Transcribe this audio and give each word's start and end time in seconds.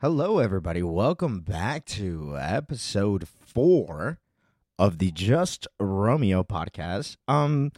Hello, 0.00 0.38
everybody. 0.38 0.80
Welcome 0.80 1.40
back 1.40 1.84
to 1.86 2.36
episode 2.38 3.26
four 3.26 4.20
of 4.78 4.98
the 4.98 5.10
Just 5.10 5.66
Romeo 5.80 6.44
podcast. 6.44 7.16
Um, 7.26 7.72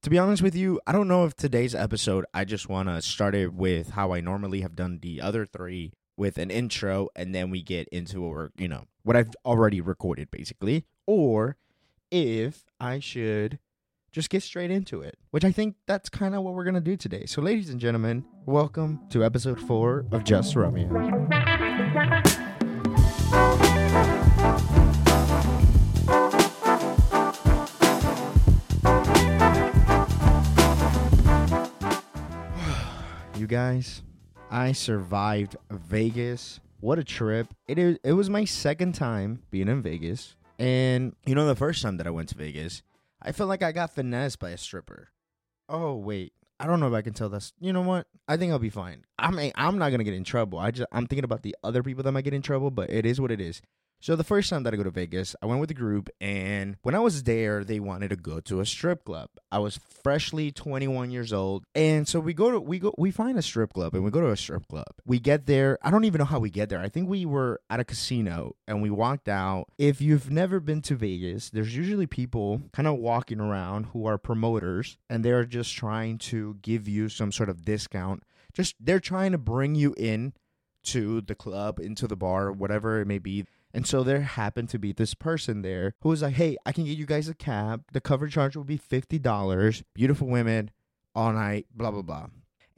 to 0.00 0.08
be 0.08 0.16
honest 0.16 0.42
with 0.42 0.56
you, 0.56 0.80
I 0.86 0.92
don't 0.92 1.08
know 1.08 1.26
if 1.26 1.36
today's 1.36 1.74
episode 1.74 2.24
I 2.32 2.46
just 2.46 2.70
want 2.70 2.88
to 2.88 3.02
start 3.02 3.34
it 3.34 3.52
with 3.52 3.90
how 3.90 4.14
I 4.14 4.22
normally 4.22 4.62
have 4.62 4.74
done 4.74 5.00
the 5.02 5.20
other 5.20 5.44
three 5.44 5.92
with 6.16 6.38
an 6.38 6.50
intro, 6.50 7.10
and 7.14 7.34
then 7.34 7.50
we 7.50 7.60
get 7.60 7.86
into 7.88 8.22
or 8.22 8.50
you 8.56 8.66
know 8.66 8.86
what 9.02 9.14
I've 9.14 9.28
already 9.44 9.82
recorded, 9.82 10.30
basically, 10.30 10.86
or 11.06 11.58
if 12.10 12.64
I 12.80 12.98
should 12.98 13.58
just 14.16 14.30
get 14.30 14.42
straight 14.42 14.70
into 14.70 15.02
it, 15.02 15.18
which 15.30 15.44
I 15.44 15.52
think 15.52 15.76
that's 15.84 16.08
kind 16.08 16.34
of 16.34 16.42
what 16.42 16.54
we're 16.54 16.64
gonna 16.64 16.80
do 16.80 16.96
today. 16.96 17.26
So, 17.26 17.42
ladies 17.42 17.68
and 17.68 17.78
gentlemen, 17.78 18.24
welcome 18.46 18.98
to 19.10 19.22
episode 19.22 19.60
four 19.60 20.06
of 20.10 20.24
Just 20.24 20.56
Romeo. 20.56 20.88
you 33.36 33.46
guys, 33.46 34.02
I 34.50 34.72
survived 34.72 35.56
Vegas. 35.70 36.60
What 36.80 36.98
a 36.98 37.04
trip. 37.04 37.48
It 37.68 37.78
is 37.78 37.98
it 38.02 38.14
was 38.14 38.30
my 38.30 38.46
second 38.46 38.94
time 38.94 39.42
being 39.50 39.68
in 39.68 39.82
Vegas. 39.82 40.36
And 40.58 41.14
you 41.26 41.34
know 41.34 41.46
the 41.46 41.54
first 41.54 41.82
time 41.82 41.98
that 41.98 42.06
I 42.06 42.10
went 42.10 42.30
to 42.30 42.34
Vegas, 42.34 42.80
I 43.22 43.32
felt 43.32 43.48
like 43.48 43.62
I 43.62 43.72
got 43.72 43.94
finessed 43.94 44.38
by 44.38 44.50
a 44.50 44.58
stripper. 44.58 45.08
Oh 45.68 45.94
wait, 45.94 46.32
I 46.60 46.66
don't 46.66 46.80
know 46.80 46.88
if 46.88 46.94
I 46.94 47.02
can 47.02 47.12
tell 47.12 47.28
this. 47.28 47.52
You 47.58 47.72
know 47.72 47.82
what? 47.82 48.06
I 48.28 48.36
think 48.36 48.52
I'll 48.52 48.58
be 48.58 48.70
fine. 48.70 49.04
I 49.18 49.30
mean, 49.30 49.52
I'm 49.56 49.78
not 49.78 49.90
gonna 49.90 50.04
get 50.04 50.14
in 50.14 50.24
trouble. 50.24 50.58
I 50.58 50.70
just 50.70 50.88
I'm 50.92 51.06
thinking 51.06 51.24
about 51.24 51.42
the 51.42 51.56
other 51.64 51.82
people 51.82 52.02
that 52.04 52.12
might 52.12 52.24
get 52.24 52.34
in 52.34 52.42
trouble, 52.42 52.70
but 52.70 52.90
it 52.90 53.04
is 53.06 53.20
what 53.20 53.30
it 53.30 53.40
is. 53.40 53.62
So 54.06 54.14
the 54.14 54.22
first 54.22 54.50
time 54.50 54.62
that 54.62 54.72
I 54.72 54.76
go 54.76 54.84
to 54.84 54.90
Vegas, 54.92 55.34
I 55.42 55.46
went 55.46 55.60
with 55.60 55.72
a 55.72 55.74
group, 55.74 56.08
and 56.20 56.76
when 56.82 56.94
I 56.94 57.00
was 57.00 57.24
there, 57.24 57.64
they 57.64 57.80
wanted 57.80 58.10
to 58.10 58.16
go 58.16 58.38
to 58.38 58.60
a 58.60 58.64
strip 58.64 59.04
club. 59.04 59.30
I 59.50 59.58
was 59.58 59.80
freshly 60.04 60.52
21 60.52 61.10
years 61.10 61.32
old, 61.32 61.64
and 61.74 62.06
so 62.06 62.20
we 62.20 62.32
go 62.32 62.52
to 62.52 62.60
we 62.60 62.78
go 62.78 62.94
we 62.96 63.10
find 63.10 63.36
a 63.36 63.42
strip 63.42 63.72
club, 63.72 63.96
and 63.96 64.04
we 64.04 64.12
go 64.12 64.20
to 64.20 64.30
a 64.30 64.36
strip 64.36 64.68
club. 64.68 64.86
We 65.04 65.18
get 65.18 65.46
there. 65.46 65.80
I 65.82 65.90
don't 65.90 66.04
even 66.04 66.20
know 66.20 66.24
how 66.24 66.38
we 66.38 66.50
get 66.50 66.68
there. 66.68 66.78
I 66.78 66.88
think 66.88 67.08
we 67.08 67.26
were 67.26 67.60
at 67.68 67.80
a 67.80 67.84
casino, 67.84 68.54
and 68.68 68.80
we 68.80 68.90
walked 68.90 69.28
out. 69.28 69.64
If 69.76 70.00
you've 70.00 70.30
never 70.30 70.60
been 70.60 70.82
to 70.82 70.94
Vegas, 70.94 71.50
there's 71.50 71.74
usually 71.74 72.06
people 72.06 72.62
kind 72.72 72.86
of 72.86 72.98
walking 72.98 73.40
around 73.40 73.86
who 73.86 74.06
are 74.06 74.18
promoters, 74.18 74.98
and 75.10 75.24
they're 75.24 75.44
just 75.44 75.74
trying 75.74 76.18
to 76.18 76.58
give 76.62 76.86
you 76.86 77.08
some 77.08 77.32
sort 77.32 77.48
of 77.48 77.64
discount. 77.64 78.22
Just 78.54 78.76
they're 78.78 79.00
trying 79.00 79.32
to 79.32 79.38
bring 79.38 79.74
you 79.74 79.96
in 79.98 80.32
to 80.84 81.22
the 81.22 81.34
club, 81.34 81.80
into 81.80 82.06
the 82.06 82.14
bar, 82.14 82.52
whatever 82.52 83.00
it 83.00 83.06
may 83.06 83.18
be. 83.18 83.44
And 83.76 83.86
so 83.86 84.02
there 84.02 84.22
happened 84.22 84.70
to 84.70 84.78
be 84.78 84.92
this 84.92 85.12
person 85.12 85.60
there 85.60 85.92
who 86.00 86.08
was 86.08 86.22
like, 86.22 86.32
hey, 86.32 86.56
I 86.64 86.72
can 86.72 86.84
get 86.84 86.96
you 86.96 87.04
guys 87.04 87.28
a 87.28 87.34
cab. 87.34 87.84
The 87.92 88.00
cover 88.00 88.26
charge 88.26 88.56
will 88.56 88.64
be 88.64 88.78
$50. 88.78 89.82
Beautiful 89.94 90.28
women 90.28 90.70
all 91.14 91.30
night, 91.34 91.66
blah, 91.74 91.90
blah, 91.90 92.00
blah. 92.00 92.28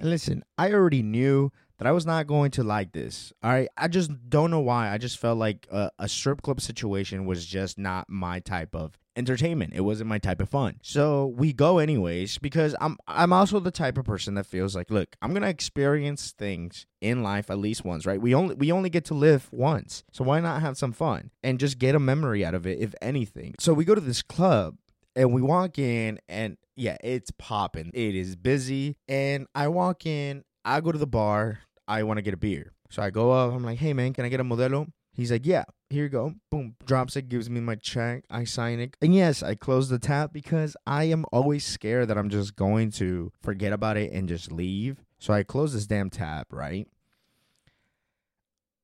And 0.01 0.11
listen, 0.11 0.43
I 0.59 0.73
already 0.73 1.05
knew 1.05 1.53
that 1.79 1.87
I 1.87 1.93
was 1.93 2.05
not 2.05 2.27
going 2.27 2.51
to 2.53 2.65
like 2.65 2.91
this. 2.91 3.33
All 3.45 3.51
right. 3.53 3.69
I 3.77 3.87
just 3.87 4.11
don't 4.29 4.51
know 4.51 4.59
why. 4.59 4.91
I 4.91 4.99
just 4.99 5.19
felt 5.19 5.39
like 5.39 5.69
a, 5.71 5.93
a 6.01 6.09
strip 6.09 6.43
club 6.43 6.61
situation 6.61 7.27
was 7.27 7.47
just 7.47 7.79
not 7.79 8.11
my 8.11 8.41
type 8.41 8.75
of 8.75 8.99
entertainment. 9.19 9.74
It 9.74 9.83
wasn't 9.83 10.08
my 10.08 10.19
type 10.19 10.41
of 10.41 10.48
fun. 10.48 10.78
So 10.83 11.27
we 11.36 11.52
go 11.52 11.78
anyways 11.78 12.38
because 12.38 12.74
I'm 12.80 12.97
I'm 13.06 13.33
also 13.33 13.61
the 13.61 13.72
type 13.72 13.98
of 13.98 14.05
person 14.05 14.34
that 14.34 14.47
feels 14.47 14.74
like, 14.74 14.91
look, 14.91 15.16
I'm 15.20 15.34
gonna 15.34 15.48
experience 15.48 16.33
things 16.33 16.86
in 17.00 17.22
life 17.22 17.50
at 17.50 17.58
least 17.58 17.84
once, 17.84 18.06
right? 18.06 18.20
We 18.20 18.34
only 18.34 18.55
we 18.55 18.72
only 18.72 18.89
get 18.89 19.05
to 19.06 19.14
live 19.14 19.48
once. 19.52 20.05
So 20.12 20.24
why 20.24 20.41
not 20.41 20.62
have 20.62 20.78
some 20.78 20.92
fun 20.92 21.30
and 21.42 21.58
just 21.58 21.78
get 21.78 21.94
a 21.94 21.98
memory 21.98 22.44
out 22.44 22.55
of 22.55 22.66
it, 22.66 22.78
if 22.78 22.94
anything. 23.02 23.56
So 23.58 23.74
we 23.74 23.84
go 23.84 23.94
to 23.94 24.00
this 24.00 24.22
club 24.22 24.77
and 25.16 25.33
we 25.33 25.42
walk 25.42 25.78
in 25.78 26.20
and 26.28 26.56
yeah, 26.77 26.96
it's 27.02 27.33
popping. 27.39 27.90
It 27.92 28.14
is 28.14 28.36
busy. 28.36 28.96
And 29.08 29.48
I 29.55 29.67
walk 29.67 30.07
in, 30.07 30.45
I 30.64 30.80
go 30.80 30.92
to 30.92 30.98
the 30.98 31.08
bar, 31.08 31.61
I 31.89 32.05
want 32.05 32.18
to 32.18 32.23
get 32.23 32.34
a 32.34 32.39
beer. 32.39 32.73
So 32.90 33.02
I 33.02 33.11
go 33.11 33.33
up, 33.33 33.52
I'm 33.52 33.64
like, 33.64 33.78
hey 33.78 33.92
man, 33.92 34.12
can 34.12 34.24
I 34.24 34.28
get 34.28 34.40
a 34.40 34.45
modelo? 34.45 34.86
He's 35.12 35.33
like, 35.33 35.45
yeah, 35.45 35.64
here 35.91 36.05
you 36.05 36.09
go. 36.09 36.35
Boom, 36.51 36.75
drops 36.85 37.17
it, 37.17 37.29
gives 37.29 37.49
me 37.49 37.61
my 37.61 37.75
check. 37.75 38.25
I 38.31 38.45
sign 38.45 38.81
it. 38.81 38.97
And 39.01 39.15
yes, 39.15 39.43
I 39.43 39.55
close 39.55 39.89
the 39.89 39.99
tab 39.99 40.33
because 40.33 40.77
I 40.87 41.05
am 41.05 41.25
always 41.33 41.65
scared 41.65 42.09
that 42.09 42.19
I'm 42.19 42.29
just 42.29 42.57
going 42.57 42.91
to 42.93 43.33
forget 43.41 43.73
about 43.73 43.97
it 43.97 44.13
and 44.13 44.29
just 44.29 44.53
leave. 44.53 45.03
So 45.19 45.33
I 45.33 45.43
close 45.43 45.73
this 45.73 45.87
damn 45.87 46.11
tab, 46.11 46.47
right? 46.53 46.87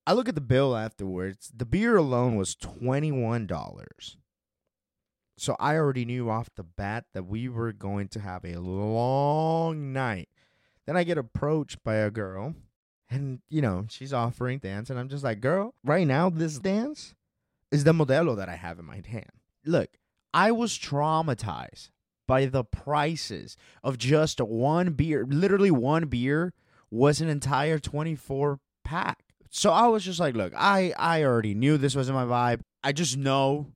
I 0.06 0.12
look 0.12 0.28
at 0.28 0.34
the 0.34 0.40
bill 0.40 0.76
afterwards. 0.76 1.50
The 1.54 1.64
beer 1.64 1.96
alone 1.96 2.36
was 2.36 2.56
$21. 2.56 4.16
So 5.36 5.56
I 5.58 5.76
already 5.76 6.04
knew 6.04 6.30
off 6.30 6.48
the 6.54 6.62
bat 6.62 7.06
that 7.12 7.26
we 7.26 7.48
were 7.48 7.72
going 7.72 8.08
to 8.08 8.20
have 8.20 8.44
a 8.44 8.60
long 8.60 9.92
night. 9.92 10.28
Then 10.86 10.96
I 10.96 11.04
get 11.04 11.18
approached 11.18 11.82
by 11.82 11.96
a 11.96 12.10
girl 12.10 12.54
and, 13.14 13.40
you 13.48 13.62
know, 13.62 13.86
she's 13.88 14.12
offering 14.12 14.58
dance. 14.58 14.90
And 14.90 14.98
I'm 14.98 15.08
just 15.08 15.24
like, 15.24 15.40
girl, 15.40 15.74
right 15.84 16.06
now, 16.06 16.30
this 16.30 16.58
dance 16.58 17.14
is 17.70 17.84
the 17.84 17.92
modelo 17.92 18.36
that 18.36 18.48
I 18.48 18.56
have 18.56 18.78
in 18.78 18.84
my 18.84 19.02
hand. 19.06 19.30
Look, 19.64 19.90
I 20.32 20.50
was 20.52 20.78
traumatized 20.78 21.90
by 22.26 22.46
the 22.46 22.64
prices 22.64 23.56
of 23.82 23.98
just 23.98 24.40
one 24.40 24.92
beer. 24.92 25.26
Literally, 25.28 25.70
one 25.70 26.06
beer 26.06 26.52
was 26.90 27.20
an 27.20 27.28
entire 27.28 27.78
24 27.78 28.58
pack. 28.84 29.24
So 29.50 29.70
I 29.70 29.86
was 29.86 30.04
just 30.04 30.20
like, 30.20 30.34
look, 30.34 30.52
I, 30.56 30.92
I 30.98 31.22
already 31.22 31.54
knew 31.54 31.78
this 31.78 31.94
wasn't 31.94 32.16
my 32.16 32.24
vibe. 32.24 32.60
I 32.82 32.92
just 32.92 33.16
know 33.16 33.68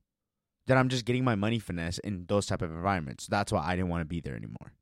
that 0.67 0.77
I'm 0.77 0.89
just 0.89 1.05
getting 1.05 1.23
my 1.23 1.35
money 1.35 1.59
finesse 1.59 1.99
in 1.99 2.25
those 2.27 2.45
type 2.45 2.61
of 2.61 2.71
environments. 2.71 3.27
That's 3.27 3.51
why 3.51 3.65
I 3.65 3.75
didn't 3.75 3.89
want 3.89 4.01
to 4.01 4.05
be 4.05 4.19
there 4.19 4.35
anymore. 4.35 4.73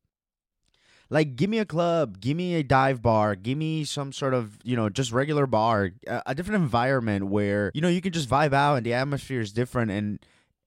Like, 1.10 1.36
give 1.36 1.50
me 1.50 1.60
a 1.60 1.66
club, 1.66 2.20
give 2.20 2.36
me 2.36 2.56
a 2.56 2.64
dive 2.64 3.02
bar, 3.02 3.36
give 3.36 3.58
me 3.58 3.86
some 3.86 4.12
sort 4.12 4.34
of, 4.34 4.58
you 4.64 4.76
know, 4.76 4.90
just 4.90 5.12
regular 5.12 5.48
bar, 5.48 5.92
a, 6.06 6.22
a 6.28 6.36
different 6.36 6.62
environment 6.62 7.28
where, 7.28 7.72
you 7.74 7.82
know, 7.82 7.88
you 7.88 8.02
can 8.02 8.12
just 8.12 8.30
vibe 8.30 8.54
out 8.54 8.76
and 8.76 8.86
the 8.86 8.94
atmosphere 8.94 9.40
is 9.40 9.54
different. 9.54 9.92
And 9.92 10.20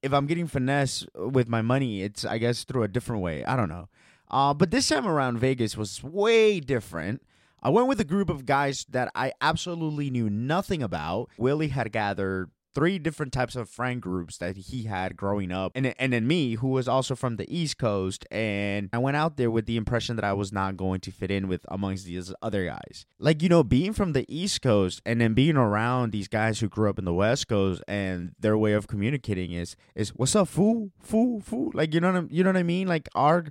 if 0.02 0.14
I'm 0.14 0.26
getting 0.26 0.46
finesse 0.46 1.04
with 1.14 1.48
my 1.48 1.60
money, 1.60 2.02
it's, 2.02 2.24
I 2.24 2.38
guess, 2.38 2.64
through 2.64 2.84
a 2.84 2.88
different 2.88 3.22
way. 3.22 3.44
I 3.44 3.54
don't 3.54 3.68
know. 3.68 3.88
Uh, 4.30 4.54
but 4.54 4.70
this 4.70 4.88
time 4.88 5.06
around, 5.06 5.38
Vegas 5.38 5.76
was 5.76 6.02
way 6.02 6.60
different. 6.60 7.22
I 7.62 7.68
went 7.68 7.88
with 7.88 8.00
a 8.00 8.04
group 8.04 8.30
of 8.30 8.46
guys 8.46 8.86
that 8.88 9.10
I 9.14 9.32
absolutely 9.42 10.08
knew 10.08 10.30
nothing 10.30 10.82
about. 10.82 11.28
Willie 11.36 11.68
had 11.68 11.92
gathered 11.92 12.50
three 12.74 12.98
different 12.98 13.32
types 13.32 13.56
of 13.56 13.68
friend 13.68 14.00
groups 14.00 14.38
that 14.38 14.56
he 14.56 14.84
had 14.84 15.16
growing 15.16 15.52
up. 15.52 15.72
And 15.74 15.94
and 15.98 16.12
then 16.12 16.26
me 16.26 16.54
who 16.54 16.68
was 16.68 16.88
also 16.88 17.14
from 17.14 17.36
the 17.36 17.52
east 17.54 17.78
coast 17.78 18.26
and 18.30 18.88
I 18.92 18.98
went 18.98 19.16
out 19.16 19.36
there 19.36 19.50
with 19.50 19.66
the 19.66 19.76
impression 19.76 20.16
that 20.16 20.24
I 20.24 20.32
was 20.32 20.52
not 20.52 20.76
going 20.76 21.00
to 21.00 21.10
fit 21.10 21.30
in 21.30 21.48
with 21.48 21.64
amongst 21.68 22.06
these 22.06 22.32
other 22.42 22.66
guys. 22.66 23.06
Like 23.18 23.42
you 23.42 23.48
know 23.48 23.62
being 23.62 23.92
from 23.92 24.12
the 24.12 24.24
east 24.28 24.62
coast 24.62 25.02
and 25.04 25.20
then 25.20 25.34
being 25.34 25.56
around 25.56 26.12
these 26.12 26.28
guys 26.28 26.60
who 26.60 26.68
grew 26.68 26.88
up 26.88 26.98
in 26.98 27.04
the 27.04 27.14
west 27.14 27.48
coast 27.48 27.82
and 27.88 28.32
their 28.38 28.56
way 28.56 28.72
of 28.72 28.86
communicating 28.86 29.52
is 29.52 29.76
is 29.94 30.10
what's 30.10 30.36
up 30.36 30.48
fool? 30.48 30.90
Fool? 31.00 31.40
Fool? 31.40 31.70
Like 31.74 31.94
you 31.94 32.00
know 32.00 32.12
what 32.12 32.24
I, 32.24 32.26
you 32.30 32.44
know 32.44 32.50
what 32.50 32.56
I 32.56 32.62
mean? 32.62 32.86
Like 32.86 33.08
our 33.14 33.46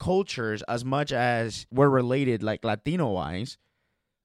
cultures 0.00 0.62
as 0.62 0.84
much 0.84 1.12
as 1.12 1.64
we're 1.70 1.88
related 1.88 2.42
like 2.42 2.64
latino 2.64 3.08
wise 3.08 3.56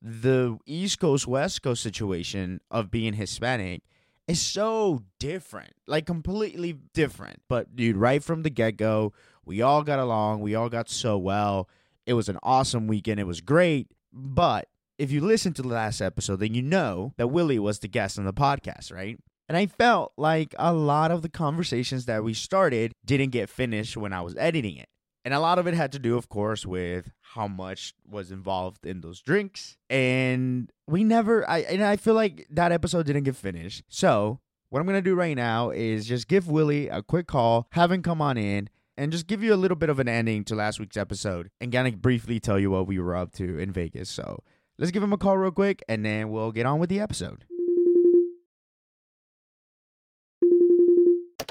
the 0.02 0.58
east 0.66 1.00
coast 1.00 1.28
west 1.28 1.62
coast 1.62 1.84
situation 1.84 2.60
of 2.72 2.90
being 2.90 3.14
hispanic 3.14 3.84
is 4.28 4.42
so 4.42 5.04
different, 5.20 5.74
like 5.88 6.06
completely 6.06 6.74
different. 6.94 7.42
But 7.48 7.76
dude, 7.76 7.98
right 7.98 8.24
from 8.24 8.44
the 8.44 8.50
get 8.50 8.78
go, 8.78 9.14
we 9.46 9.62
all 9.62 9.84
got 9.84 10.00
along. 10.00 10.42
We 10.42 10.56
all 10.56 10.70
got 10.70 10.90
so 10.90 11.18
well. 11.18 11.70
It 12.06 12.14
was 12.14 12.30
an 12.30 12.38
awesome 12.44 12.88
weekend. 12.88 13.20
It 13.20 13.28
was 13.28 13.42
great. 13.42 13.88
But 14.12 14.68
if 14.98 15.12
you 15.12 15.22
listen 15.22 15.54
to 15.54 15.62
the 15.62 15.68
last 15.68 16.02
episode, 16.02 16.38
then 16.38 16.54
you 16.54 16.62
know 16.62 17.14
that 17.18 17.28
Willie 17.28 17.60
was 17.60 17.80
the 17.80 17.88
guest 17.88 18.18
on 18.18 18.26
the 18.26 18.34
podcast, 18.34 18.92
right? 18.92 19.18
And 19.48 19.58
I 19.58 19.68
felt 19.68 20.12
like 20.18 20.54
a 20.60 20.74
lot 20.74 21.12
of 21.12 21.22
the 21.22 21.30
conversations 21.30 22.06
that 22.06 22.24
we 22.24 22.34
started 22.34 22.94
didn't 23.06 23.30
get 23.30 23.50
finished 23.50 23.96
when 23.96 24.12
I 24.12 24.22
was 24.22 24.36
editing 24.38 24.76
it. 24.76 24.90
And 25.28 25.34
a 25.34 25.42
lot 25.42 25.60
of 25.60 25.68
it 25.68 25.74
had 25.74 25.92
to 25.92 26.00
do, 26.00 26.16
of 26.16 26.30
course, 26.30 26.66
with 26.66 27.12
how 27.20 27.50
much 27.50 27.94
was 28.10 28.32
involved 28.32 28.86
in 28.86 29.02
those 29.02 29.20
drinks. 29.20 29.76
And 29.90 30.72
we 30.88 31.04
never, 31.04 31.46
I 31.50 31.64
and 31.64 31.84
I 31.84 31.98
feel 31.98 32.14
like 32.14 32.48
that 32.50 32.72
episode 32.72 33.08
didn't 33.08 33.24
get 33.24 33.36
finished. 33.36 33.84
So 33.90 34.40
what 34.70 34.80
I'm 34.80 34.86
gonna 34.86 35.02
do 35.02 35.16
right 35.16 35.36
now 35.36 35.72
is 35.72 36.08
just 36.08 36.30
give 36.30 36.48
Willie 36.48 36.88
a 36.88 37.04
quick 37.04 37.28
call, 37.28 37.68
have 37.72 37.92
him 37.92 38.04
come 38.04 38.22
on 38.22 38.38
in, 38.38 38.70
and 38.96 39.12
just 39.12 39.28
give 39.28 39.44
you 39.44 39.54
a 39.54 39.60
little 39.60 39.76
bit 39.76 39.90
of 39.90 40.00
an 40.00 40.08
ending 40.08 40.46
to 40.46 40.56
last 40.56 40.80
week's 40.80 40.96
episode, 40.96 41.50
and 41.60 41.74
kind 41.74 41.90
of 41.90 42.02
briefly 42.02 42.40
tell 42.40 42.58
you 42.58 42.72
what 42.72 42.88
we 42.88 42.98
were 42.98 43.14
up 43.14 43.34
to 43.34 43.60
in 43.60 43.70
Vegas. 43.70 44.10
So 44.10 44.46
let's 44.78 44.92
give 44.92 45.04
him 45.04 45.12
a 45.12 45.18
call 45.18 45.38
real 45.38 45.52
quick, 45.52 45.84
and 45.90 46.06
then 46.06 46.30
we'll 46.30 46.54
get 46.54 46.66
on 46.66 46.80
with 46.80 46.90
the 46.90 47.02
episode. 47.02 47.44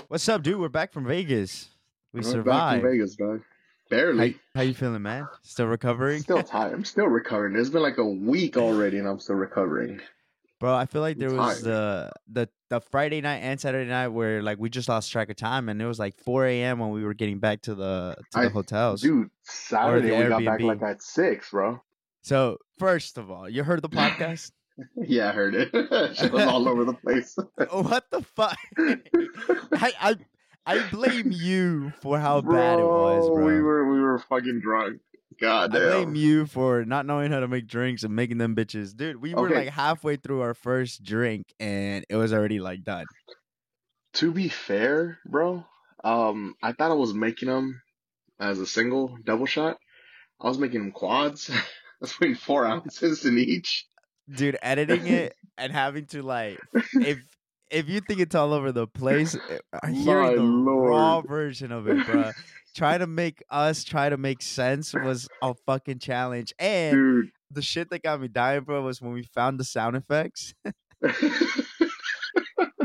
What's 0.08 0.26
up, 0.30 0.42
dude? 0.42 0.58
We're 0.58 0.70
back 0.70 0.94
from 0.94 1.04
Vegas. 1.04 1.68
We 2.14 2.20
I'm 2.20 2.24
back 2.24 2.32
survived. 2.32 2.80
from 2.80 2.90
Vegas, 2.90 3.16
dog. 3.16 3.42
How, 3.90 3.96
Barely. 3.96 4.36
how 4.54 4.62
you 4.62 4.74
feeling, 4.74 5.02
man? 5.02 5.28
Still 5.42 5.66
recovering? 5.66 6.20
Still 6.22 6.42
tired. 6.42 6.72
I'm 6.74 6.84
still 6.84 7.06
recovering. 7.06 7.56
It's 7.56 7.68
been 7.70 7.82
like 7.82 7.98
a 7.98 8.04
week 8.06 8.56
already, 8.56 8.98
and 8.98 9.06
I'm 9.08 9.18
still 9.20 9.36
recovering. 9.36 10.00
Bro, 10.58 10.74
I 10.74 10.86
feel 10.86 11.02
like 11.02 11.18
there 11.18 11.28
I'm 11.30 11.36
was 11.36 11.60
the 11.62 12.10
the 12.32 12.48
the 12.70 12.80
Friday 12.80 13.20
night 13.20 13.38
and 13.38 13.60
Saturday 13.60 13.88
night 13.90 14.08
where 14.08 14.42
like 14.42 14.58
we 14.58 14.70
just 14.70 14.88
lost 14.88 15.12
track 15.12 15.28
of 15.30 15.36
time, 15.36 15.68
and 15.68 15.80
it 15.80 15.86
was 15.86 15.98
like 15.98 16.16
4 16.16 16.46
a.m. 16.46 16.78
when 16.78 16.90
we 16.90 17.04
were 17.04 17.14
getting 17.14 17.38
back 17.38 17.62
to 17.62 17.74
the 17.74 18.16
to 18.32 18.40
the 18.40 18.46
I- 18.46 18.48
hotels. 18.48 19.02
Dude, 19.02 19.28
Saturday 19.44 20.16
we 20.22 20.28
got 20.28 20.44
back 20.44 20.60
like 20.62 20.82
at 20.82 21.02
six, 21.02 21.50
bro. 21.50 21.80
So 22.22 22.56
first 22.78 23.18
of 23.18 23.30
all, 23.30 23.48
you 23.48 23.62
heard 23.64 23.82
the 23.82 23.88
podcast? 23.88 24.50
Yeah, 24.94 25.30
I 25.30 25.32
heard 25.32 25.54
it. 25.54 25.70
Shit 26.16 26.30
was 26.30 26.42
all 26.42 26.68
over 26.68 26.84
the 26.84 26.92
place. 26.92 27.34
what 27.70 28.10
the 28.10 28.20
fuck? 28.20 28.58
I, 29.72 29.92
I 29.98 30.16
I 30.66 30.88
blame 30.90 31.30
you 31.30 31.92
for 32.02 32.18
how 32.18 32.40
bad 32.40 32.80
it 32.80 32.84
was, 32.84 33.28
bro. 33.30 33.46
We 33.46 33.60
were 33.62 33.88
we 33.92 34.00
were 34.00 34.18
fucking 34.18 34.60
drunk. 34.60 35.00
God 35.40 35.74
I 35.74 35.78
blame 35.78 36.14
you 36.14 36.46
for 36.46 36.84
not 36.84 37.06
knowing 37.06 37.30
how 37.30 37.40
to 37.40 37.48
make 37.48 37.66
drinks 37.66 38.02
and 38.02 38.16
making 38.16 38.38
them 38.38 38.56
bitches. 38.56 38.96
Dude, 38.96 39.20
we 39.20 39.34
were 39.34 39.50
like 39.50 39.68
halfway 39.68 40.16
through 40.16 40.40
our 40.40 40.54
first 40.54 41.04
drink 41.04 41.46
and 41.60 42.04
it 42.08 42.16
was 42.16 42.32
already 42.32 42.58
like 42.58 42.84
done. 42.84 43.06
To 44.14 44.32
be 44.32 44.48
fair, 44.48 45.18
bro, 45.26 45.64
um, 46.02 46.54
I 46.62 46.72
thought 46.72 46.90
I 46.90 46.94
was 46.94 47.12
making 47.12 47.48
them 47.48 47.82
as 48.40 48.58
a 48.58 48.66
single 48.66 49.16
double 49.24 49.46
shot. 49.46 49.76
I 50.40 50.48
was 50.48 50.58
making 50.58 50.80
them 50.80 50.92
quads. 50.92 51.50
I 51.54 51.62
was 52.00 52.12
putting 52.12 52.34
four 52.34 52.66
ounces 52.66 53.24
in 53.24 53.38
each. 53.38 53.86
Dude, 54.30 54.58
editing 54.62 55.06
it 55.06 55.34
and 55.58 55.72
having 55.72 56.06
to 56.06 56.22
like 56.22 56.58
if 56.94 57.18
if 57.70 57.88
you 57.88 58.00
think 58.00 58.20
it's 58.20 58.34
all 58.34 58.52
over 58.52 58.72
the 58.72 58.86
place, 58.86 59.34
eh, 59.50 59.58
uh, 59.72 59.86
hearing 59.88 60.64
the 60.64 60.70
raw 60.72 61.20
version 61.20 61.72
of 61.72 61.88
it, 61.88 62.04
bro. 62.06 62.30
trying 62.74 63.00
to 63.00 63.06
make 63.06 63.42
us 63.50 63.84
try 63.84 64.08
to 64.08 64.16
make 64.16 64.42
sense 64.42 64.92
was 64.94 65.28
a 65.42 65.54
fucking 65.66 65.98
challenge. 65.98 66.52
And 66.58 66.92
Dude. 66.94 67.30
the 67.50 67.62
shit 67.62 67.90
that 67.90 68.02
got 68.02 68.20
me 68.20 68.28
dying, 68.28 68.62
bro, 68.64 68.82
was 68.82 69.00
when 69.00 69.12
we 69.12 69.22
found 69.22 69.58
the 69.60 69.64
sound 69.64 69.96
effects. 69.96 70.54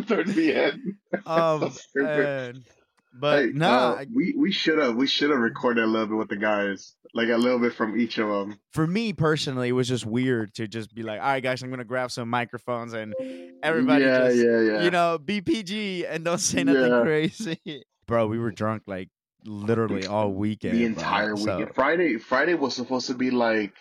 Towards 0.07 0.33
the 0.33 0.53
end. 0.55 0.81
Um, 1.25 1.71
So 1.71 2.05
and- 2.05 2.63
but 3.13 3.39
Hey, 3.45 3.51
nah, 3.53 3.91
uh, 3.93 4.05
we 4.13 4.33
we 4.37 4.51
should 4.51 4.77
have 4.79 4.95
we 4.95 5.07
should 5.07 5.29
have 5.29 5.39
recorded 5.39 5.83
a 5.83 5.87
little 5.87 6.07
bit 6.07 6.17
with 6.17 6.29
the 6.29 6.37
guys, 6.37 6.95
like 7.13 7.29
a 7.29 7.37
little 7.37 7.59
bit 7.59 7.73
from 7.73 7.99
each 7.99 8.17
of 8.17 8.27
them. 8.27 8.57
for 8.71 8.87
me 8.87 9.13
personally, 9.13 9.69
it 9.69 9.73
was 9.73 9.87
just 9.87 10.05
weird 10.05 10.53
to 10.55 10.67
just 10.67 10.93
be 10.95 11.03
like, 11.03 11.19
all 11.19 11.27
right, 11.27 11.43
guys, 11.43 11.61
I'm 11.63 11.69
gonna 11.69 11.83
grab 11.83 12.11
some 12.11 12.29
microphones 12.29 12.93
and 12.93 13.13
everybody 13.63 14.05
yeah, 14.05 14.27
just, 14.29 14.37
yeah, 14.37 14.59
yeah. 14.61 14.83
you 14.83 14.91
know, 14.91 15.19
BPG 15.23 16.05
and 16.09 16.23
don't 16.23 16.37
say 16.39 16.63
nothing 16.63 16.91
Yeah. 16.91 17.01
crazy. 17.03 17.59
Bro, 18.07 18.27
we 18.27 18.39
were 18.39 18.51
drunk 18.51 18.83
like 18.87 19.09
literally 19.45 20.05
all 20.05 20.31
weekend. 20.31 20.75
the 20.77 20.87
bro, 20.87 20.87
entire 20.87 21.35
so- 21.35 21.57
weekend. 21.57 21.75
Friday 21.75 22.17
Friday 22.17 22.53
was 22.55 22.75
supposed 22.75 23.07
to 23.07 23.13
be 23.13 23.31
like 23.31 23.73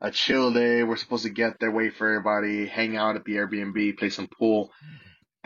a 0.00 0.10
chill 0.10 0.52
day. 0.52 0.82
We're 0.82 0.96
supposed 0.96 1.24
to 1.24 1.30
get 1.30 1.58
there, 1.60 1.70
wait 1.70 1.94
for 1.96 2.06
everybody, 2.08 2.66
hang 2.66 2.96
out 2.96 3.16
at 3.16 3.24
the 3.24 3.36
Airbnb, 3.36 3.96
play 3.98 4.10
some 4.10 4.28
pool. 4.28 4.70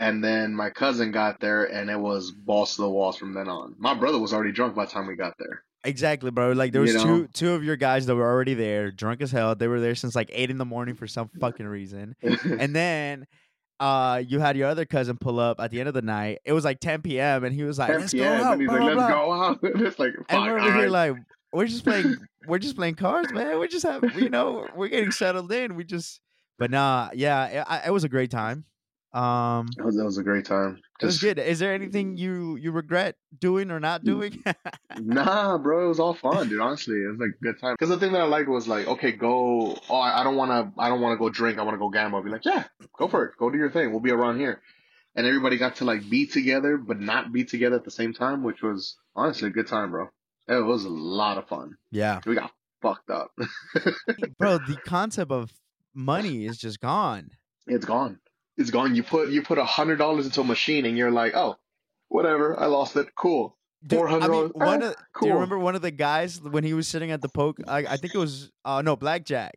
And 0.01 0.23
then 0.23 0.53
my 0.55 0.69
cousin 0.71 1.11
got 1.11 1.39
there 1.39 1.65
and 1.65 1.89
it 1.89 1.99
was 1.99 2.31
balls 2.31 2.75
to 2.75 2.81
the 2.81 2.89
walls 2.89 3.17
from 3.17 3.33
then 3.33 3.47
on. 3.47 3.75
My 3.77 3.93
brother 3.93 4.17
was 4.19 4.33
already 4.33 4.51
drunk 4.51 4.75
by 4.75 4.85
the 4.85 4.91
time 4.91 5.05
we 5.07 5.15
got 5.15 5.35
there. 5.37 5.63
Exactly, 5.83 6.31
bro. 6.31 6.51
Like 6.53 6.71
there 6.73 6.81
was 6.81 6.91
You 6.93 6.97
know? 6.97 7.03
two 7.05 7.27
two 7.33 7.53
of 7.53 7.63
your 7.63 7.75
guys 7.75 8.05
that 8.07 8.15
were 8.15 8.29
already 8.29 8.53
there, 8.55 8.91
drunk 8.91 9.21
as 9.21 9.31
hell. 9.31 9.55
They 9.55 9.67
were 9.67 9.79
there 9.79 9.95
since 9.95 10.15
like 10.15 10.29
eight 10.33 10.49
in 10.49 10.57
the 10.57 10.65
morning 10.65 10.95
for 10.95 11.07
some 11.07 11.29
fucking 11.39 11.65
reason. 11.67 12.15
And 12.59 12.75
then 12.75 13.25
uh 13.79 14.21
you 14.27 14.39
had 14.39 14.57
your 14.57 14.67
other 14.69 14.85
cousin 14.85 15.17
pull 15.17 15.39
up 15.39 15.59
at 15.59 15.71
the 15.71 15.79
end 15.79 15.87
of 15.87 15.93
the 15.95 16.01
night. 16.01 16.39
It 16.45 16.53
was 16.53 16.65
like 16.65 16.79
10 16.79 17.01
p.m. 17.03 17.43
and 17.43 17.53
he 17.53 17.63
was 17.63 17.79
like, 17.79 17.89
"Let's 17.89 18.13
go 18.13 18.23
out." 18.25 18.53
and 18.53 18.61
he's 18.61 18.69
blah, 18.69 18.77
like, 18.79 18.95
let's 18.95 18.95
blah." 18.97 19.09
go 19.09 19.31
out. 19.33 19.63
And 19.63 19.81
it's 19.87 19.99
like, 19.99 20.13
And 20.29 20.43
we're 20.43 20.59
over 20.59 20.73
here 20.77 20.89
like, 20.89 21.13
we're 21.53 21.65
just 21.67 21.83
playing, 21.83 22.15
we're 22.47 22.59
just 22.59 22.75
playing 22.75 22.95
cards, 22.95 23.31
man. 23.33 23.57
We're 23.59 23.67
just 23.67 23.85
having, 23.85 24.11
you 24.17 24.29
know, 24.29 24.67
we're 24.75 24.87
getting 24.89 25.11
settled 25.11 25.51
in. 25.51 25.75
We 25.75 25.83
just, 25.83 26.19
but 26.59 26.69
nah, 26.71 27.09
yeah, 27.13 27.45
it, 27.45 27.65
I- 27.67 27.81
it 27.87 27.91
was 27.91 28.03
a 28.03 28.09
great 28.09 28.29
time. 28.31 28.65
Um, 29.13 29.67
It 29.77 29.83
was, 29.83 30.17
a 30.17 30.23
great 30.23 30.45
time. 30.45 30.79
it 31.01 31.05
was 31.05 31.19
good. 31.19 31.37
Is 31.37 31.59
there 31.59 31.73
anything 31.73 32.15
you 32.15 32.55
you 32.55 32.71
regret 32.71 33.15
doing 33.37 33.69
or 33.69 33.79
not 33.79 34.05
doing? 34.05 34.41
Nah, 34.97 35.57
bro, 35.63 35.85
it 35.85 35.87
was 35.89 35.99
all 35.99 36.13
fun, 36.13 36.47
dude. 36.47 36.61
Honestly, 36.61 36.95
it 36.95 37.07
was 37.11 37.19
like 37.19 37.31
a 37.41 37.43
good 37.43 37.59
time. 37.59 37.73
Because 37.73 37.89
the 37.89 37.97
thing 37.99 38.13
that 38.13 38.21
I 38.21 38.25
liked 38.25 38.47
was 38.47 38.67
like, 38.69 38.87
okay, 38.87 39.11
go. 39.11 39.77
Oh, 39.89 39.95
I 39.97 40.21
I 40.21 40.23
don't 40.23 40.37
want 40.37 40.51
to. 40.51 40.81
I 40.81 40.87
don't 40.87 41.01
want 41.01 41.13
to 41.13 41.17
go 41.17 41.29
drink. 41.29 41.59
I 41.59 41.63
want 41.63 41.75
to 41.75 41.79
go 41.79 41.89
gamble. 41.89 42.19
I'd 42.19 42.25
be 42.25 42.31
like, 42.31 42.45
yeah, 42.45 42.63
go 42.97 43.07
for 43.09 43.25
it. 43.25 43.33
Go 43.37 43.49
do 43.49 43.57
your 43.57 43.69
thing. 43.71 43.91
We'll 43.91 43.99
be 43.99 44.11
around 44.11 44.39
here. 44.39 44.61
And 45.13 45.27
everybody 45.27 45.57
got 45.57 45.75
to 45.77 45.85
like 45.85 46.09
be 46.09 46.25
together, 46.25 46.77
but 46.77 47.01
not 47.01 47.33
be 47.33 47.43
together 47.43 47.75
at 47.75 47.83
the 47.83 47.91
same 47.91 48.13
time, 48.13 48.43
which 48.43 48.61
was 48.61 48.95
honestly 49.13 49.49
a 49.49 49.51
good 49.51 49.67
time, 49.67 49.91
bro. 49.91 50.07
It 50.47 50.63
was 50.65 50.85
a 50.85 50.89
lot 50.89 51.37
of 51.37 51.49
fun. 51.49 51.75
yeah, 51.91 52.21
We 52.25 52.35
got 52.35 52.51
fucked 52.81 53.09
up. 53.09 53.31
bro. 54.39 54.57
The 54.57 54.77
concept 54.85 55.31
of 55.31 55.51
money 55.93 56.45
is 56.45 56.57
just 56.57 56.79
gone. 56.79 57.31
it's 57.67 57.83
gone. 57.85 58.19
It's 58.57 58.69
gone. 58.69 58.95
You 58.95 59.03
put 59.03 59.29
you 59.29 59.41
put 59.41 59.57
a 59.57 59.65
hundred 59.65 59.97
dollars 59.97 60.25
into 60.25 60.41
a 60.41 60.43
machine, 60.43 60.85
and 60.85 60.97
you're 60.97 61.11
like, 61.11 61.33
oh, 61.35 61.55
whatever. 62.09 62.59
I 62.59 62.65
lost 62.67 62.95
it. 62.95 63.07
Cool. 63.15 63.57
Dude, 63.85 63.99
I 64.01 64.27
mean, 64.27 64.49
$400, 64.49 64.53
one 64.55 64.83
eh, 64.83 64.87
of, 64.89 64.95
do 65.21 65.27
you 65.27 65.33
remember 65.33 65.57
one 65.57 65.73
of 65.75 65.81
the 65.81 65.89
guys 65.89 66.39
when 66.39 66.63
he 66.63 66.73
was 66.75 66.87
sitting 66.87 67.09
at 67.09 67.21
the 67.21 67.29
poke? 67.29 67.57
I, 67.67 67.79
I 67.79 67.97
think 67.97 68.13
it 68.13 68.19
was 68.19 68.51
uh 68.63 68.81
no 68.83 68.95
blackjack, 68.95 69.55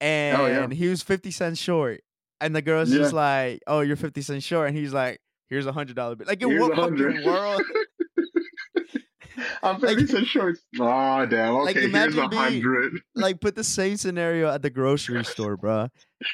and 0.00 0.40
Oh, 0.40 0.46
yeah. 0.46 0.68
he 0.68 0.88
was 0.88 1.02
fifty 1.02 1.30
cents 1.30 1.58
short, 1.58 2.00
and 2.40 2.56
the 2.56 2.62
girl's 2.62 2.90
just 2.90 3.12
like, 3.12 3.60
"Oh, 3.66 3.80
you're 3.80 3.96
fifty 3.96 4.22
cents 4.22 4.44
short," 4.44 4.68
and 4.68 4.76
he's 4.78 4.94
like, 4.94 5.20
"Here's 5.50 5.66
a 5.66 5.72
hundred 5.72 5.96
dollar 5.96 6.14
bill." 6.16 6.26
Like 6.28 6.40
in 6.42 6.48
Here's 6.50 6.62
what 6.62 6.72
a 6.72 6.76
fucking 6.76 6.96
hundred. 6.96 7.24
world? 7.26 7.62
I'm 9.62 9.80
Like- 9.80 9.96
50 9.98 10.06
cent 10.08 10.26
short. 10.26 10.58
Oh, 10.78 11.24
damn. 11.26 11.54
Like, 11.54 11.70
Okay, 11.76 11.80
here's 11.80 11.90
imagine 11.92 12.18
a 12.20 12.28
being- 12.28 12.42
hundred. 12.62 13.00
like 13.14 13.40
put 13.40 13.54
the 13.54 13.64
same 13.64 13.96
scenario 13.96 14.50
at 14.50 14.60
the 14.62 14.70
grocery 14.70 15.24
store, 15.24 15.56
bro. 15.56 15.88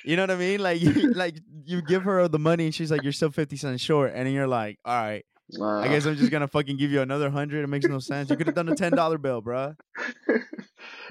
You 0.04 0.16
know 0.16 0.22
what 0.22 0.30
I 0.32 0.36
mean? 0.36 0.60
Like, 0.60 0.80
you, 0.80 0.92
like 1.14 1.36
you 1.68 1.82
give 1.82 2.02
her 2.04 2.26
the 2.28 2.38
money, 2.38 2.64
and 2.66 2.74
she's 2.74 2.90
like, 2.90 3.02
"You're 3.02 3.12
still 3.12 3.30
fifty 3.30 3.56
cents 3.56 3.80
short," 3.82 4.12
and 4.14 4.26
then 4.26 4.34
you're 4.34 4.46
like, 4.48 4.78
"All 4.84 4.94
right, 4.94 5.24
Uh, 5.58 5.78
I 5.78 5.88
guess 5.88 6.04
I'm 6.06 6.16
just 6.16 6.30
gonna 6.30 6.48
fucking 6.56 6.76
give 6.76 6.90
you 6.90 7.00
another 7.02 7.30
hundred. 7.30 7.62
It 7.64 7.68
makes 7.68 7.86
no 7.86 7.98
sense. 7.98 8.30
You 8.30 8.36
could 8.36 8.46
have 8.46 8.56
done 8.56 8.68
a 8.68 8.74
ten 8.74 8.92
dollar 8.92 9.18
bill, 9.18 9.42
bruh." 9.42 9.74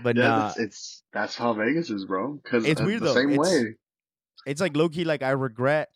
But 0.04 0.16
yeah, 0.16 0.28
nah, 0.28 0.40
that's, 0.48 0.60
it's 0.60 1.04
that's 1.14 1.36
how 1.36 1.54
Vegas 1.54 1.90
is, 1.90 2.06
bro. 2.06 2.40
Because 2.44 2.64
It's 2.66 2.80
it's 2.80 2.82
weird, 2.82 3.02
the 3.02 3.06
though. 3.08 3.14
same 3.16 3.30
It's- 3.32 3.52
way. 3.52 3.76
it's 4.46 4.62
like 4.62 4.76
low 4.76 4.90
key. 4.90 5.04
Like 5.04 5.22
I 5.24 5.32
regret 5.32 5.90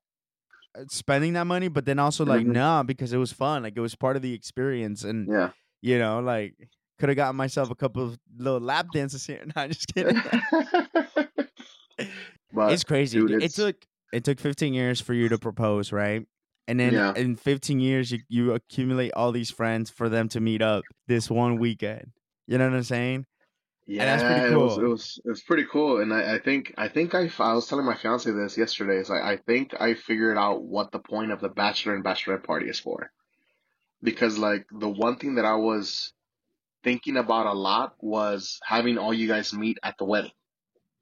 uh, 0.77 0.83
spending 0.89 1.33
that 1.33 1.45
money, 1.47 1.67
but 1.67 1.85
then 1.85 1.99
also 1.99 2.25
like 2.25 2.45
Mhm. 2.45 2.53
nah, 2.53 2.83
because 2.83 3.13
it 3.13 3.17
was 3.17 3.31
fun. 3.31 3.63
Like 3.63 3.73
it 3.75 3.81
was 3.81 3.95
part 3.95 4.15
of 4.15 4.21
the 4.21 4.33
experience, 4.33 5.03
and 5.03 5.27
Yeah. 5.29 5.51
you 5.81 5.97
know, 5.99 6.19
like 6.19 6.55
could 6.99 7.09
have 7.09 7.15
gotten 7.15 7.35
myself 7.35 7.69
a 7.71 7.75
couple 7.75 8.03
of 8.03 8.19
little 8.37 8.59
lap 8.59 8.87
dances 8.93 9.25
here. 9.25 9.43
Nah, 9.55 9.67
just 9.67 9.87
kidding. 9.93 10.21
but 12.53 12.71
it's 12.73 12.83
crazy. 12.83 13.19
dude. 13.19 13.31
it's- 13.31 13.51
It 13.57 13.61
took 13.61 13.75
it 14.11 14.23
took 14.23 14.39
15 14.39 14.73
years 14.73 15.01
for 15.01 15.13
you 15.13 15.29
to 15.29 15.37
propose, 15.37 15.91
right? 15.91 16.25
And 16.67 16.79
then 16.79 16.93
Yeah. 16.93 17.13
in 17.15 17.35
15 17.35 17.79
years, 17.79 18.11
you 18.11 18.19
you 18.29 18.53
accumulate 18.53 19.11
all 19.13 19.31
these 19.31 19.51
friends 19.51 19.89
for 19.89 20.09
them 20.09 20.29
to 20.29 20.39
meet 20.39 20.61
up 20.61 20.83
this 21.07 21.29
one 21.29 21.57
weekend. 21.57 22.11
You 22.47 22.57
know 22.57 22.69
what 22.69 22.75
I'm 22.75 22.83
saying? 22.83 23.25
yeah, 23.87 24.05
that's 24.05 24.23
pretty 24.23 24.53
it 24.53 24.57
was 24.57 24.75
cool. 24.75 24.85
it 24.85 24.87
was 24.87 25.21
it 25.25 25.29
was 25.29 25.41
pretty 25.43 25.65
cool. 25.71 26.01
And 26.01 26.13
I, 26.13 26.35
I 26.35 26.39
think 26.39 26.73
I 26.77 26.87
think 26.87 27.13
I 27.15 27.29
I 27.39 27.53
was 27.53 27.67
telling 27.67 27.85
my 27.85 27.95
fiance 27.95 28.29
this 28.31 28.57
yesterday. 28.57 28.97
It's 28.99 29.09
like 29.09 29.23
I 29.23 29.37
think 29.37 29.73
I 29.79 29.95
figured 29.95 30.37
out 30.37 30.63
what 30.63 30.91
the 30.91 30.99
point 30.99 31.31
of 31.31 31.41
the 31.41 31.49
bachelor 31.49 31.95
and 31.95 32.03
bachelorette 32.03 32.43
party 32.43 32.69
is 32.69 32.79
for. 32.79 33.11
Because 34.03 34.37
like 34.37 34.65
the 34.71 34.89
one 34.89 35.17
thing 35.17 35.35
that 35.35 35.45
I 35.45 35.55
was 35.55 36.13
thinking 36.83 37.17
about 37.17 37.47
a 37.47 37.53
lot 37.53 37.95
was 37.99 38.59
having 38.63 38.97
all 38.97 39.13
you 39.13 39.27
guys 39.27 39.53
meet 39.53 39.77
at 39.83 39.97
the 39.97 40.05
wedding. 40.05 40.31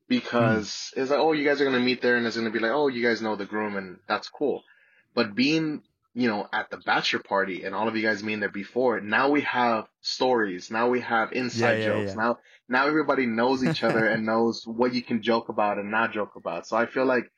Because 0.10 0.92
hmm. 0.94 1.02
it's 1.02 1.12
like, 1.12 1.20
oh, 1.20 1.32
you 1.32 1.46
guys 1.46 1.62
are 1.62 1.66
gonna 1.66 1.80
meet 1.80 2.02
there, 2.02 2.18
and 2.18 2.28
it's 2.28 2.36
gonna 2.36 2.50
be 2.50 2.60
like, 2.60 2.72
oh, 2.72 2.88
you 2.88 3.02
guys 3.02 3.22
know 3.22 3.36
the 3.36 3.46
groom, 3.46 3.78
and 3.78 4.00
that's 4.08 4.28
cool. 4.28 4.64
But 5.14 5.36
being, 5.36 5.84
you 6.14 6.28
know, 6.28 6.50
at 6.52 6.70
the 6.70 6.78
bachelor 6.78 7.22
party, 7.22 7.64
and 7.64 7.74
all 7.74 7.88
of 7.88 7.96
you 7.96 8.02
guys 8.02 8.22
being 8.22 8.42
there 8.42 8.50
before, 8.50 9.00
now 9.00 9.30
we 9.30 9.42
have 9.42 9.88
stories. 10.02 10.70
Now 10.70 10.90
we 10.90 11.00
have 11.02 11.32
inside 11.32 11.80
yeah, 11.80 11.86
jokes. 11.86 12.10
yeah. 12.10 12.16
Now, 12.16 12.40
now 12.68 12.88
everybody 12.88 13.28
knows 13.28 13.64
each 13.64 13.84
other 13.84 14.06
and 14.10 14.26
knows 14.26 14.64
what 14.66 14.94
you 14.94 15.02
can 15.02 15.22
joke 15.22 15.50
about 15.50 15.78
and 15.78 15.92
not 15.92 16.12
joke 16.12 16.36
about. 16.36 16.68
So 16.68 16.76
I 16.76 16.88
feel 16.88 17.06
like, 17.06 17.32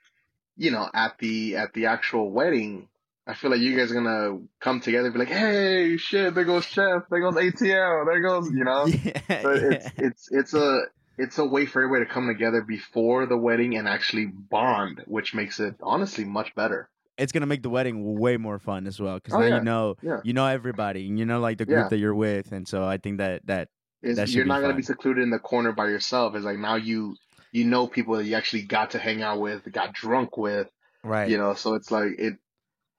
you 0.58 0.72
know, 0.72 0.88
at 0.94 1.18
the 1.20 1.58
at 1.58 1.74
the 1.74 1.88
actual 1.88 2.32
wedding, 2.32 2.88
I 3.28 3.34
feel 3.34 3.52
like 3.52 3.62
you 3.62 3.78
guys 3.78 3.92
are 3.92 3.96
gonna 3.96 4.40
come 4.60 4.82
together 4.82 5.06
and 5.06 5.14
be 5.14 5.20
like, 5.20 5.30
hey, 5.30 5.98
shit, 5.98 6.34
there 6.34 6.44
goes 6.44 6.66
Chef, 6.66 7.04
there 7.10 7.22
goes 7.22 7.36
ATL, 7.36 8.06
there 8.06 8.22
goes, 8.22 8.50
you 8.52 8.64
know. 8.64 8.86
Yeah, 8.88 9.42
So 9.42 9.52
it's 9.52 9.88
it's 9.98 10.28
it's 10.32 10.54
a 10.54 10.82
it's 11.24 11.38
a 11.38 11.46
way 11.46 11.66
for 11.66 11.82
everybody 11.84 12.06
to 12.08 12.12
come 12.14 12.28
together 12.28 12.62
before 12.62 13.26
the 13.26 13.38
wedding 13.38 13.78
and 13.78 13.88
actually 13.88 14.26
bond, 14.26 15.04
which 15.08 15.34
makes 15.34 15.60
it 15.60 15.76
honestly 15.82 16.26
much 16.26 16.54
better. 16.56 16.90
it's 17.18 17.32
gonna 17.32 17.46
make 17.46 17.62
the 17.62 17.70
wedding 17.70 18.18
way 18.20 18.36
more 18.38 18.58
fun 18.58 18.88
as 18.88 19.00
well 19.00 19.16
because 19.20 19.34
Oh, 19.36 19.40
now 19.42 19.46
yeah. 19.48 19.58
you 19.60 19.64
know 19.64 19.96
Yeah. 20.02 20.20
you 20.24 20.34
know 20.34 20.48
everybody 20.48 21.08
and 21.08 21.20
you 21.20 21.26
know 21.26 21.40
like 21.40 21.58
the 21.60 21.66
group 21.66 21.84
Yeah. 21.86 21.90
that 21.90 21.98
you're 22.04 22.16
with, 22.16 22.52
and 22.52 22.68
so 22.68 22.84
I 22.84 22.98
think 22.98 23.18
that 23.24 23.46
that 23.46 23.68
That 24.02 24.30
you're 24.30 24.46
not 24.54 24.62
gonna 24.62 24.74
be 24.74 24.82
secluded 24.94 25.22
in 25.24 25.30
the 25.30 25.38
corner 25.52 25.72
by 25.72 25.88
yourself. 25.96 26.34
It's 26.36 26.46
like 26.46 26.58
now 26.58 26.76
you 26.76 27.16
you 27.52 27.66
know 27.66 27.86
people 27.86 28.16
that 28.18 28.26
you 28.26 28.36
actually 28.36 28.64
got 28.64 28.92
to 28.92 28.98
hang 29.08 29.22
out 29.22 29.40
with, 29.40 29.60
got 29.72 29.94
drunk 29.94 30.38
with, 30.38 30.68
right. 31.04 31.30
you 31.30 31.38
know. 31.38 31.54
So 31.54 31.76
it's 31.76 31.92
like 31.92 32.12
it. 32.18 32.34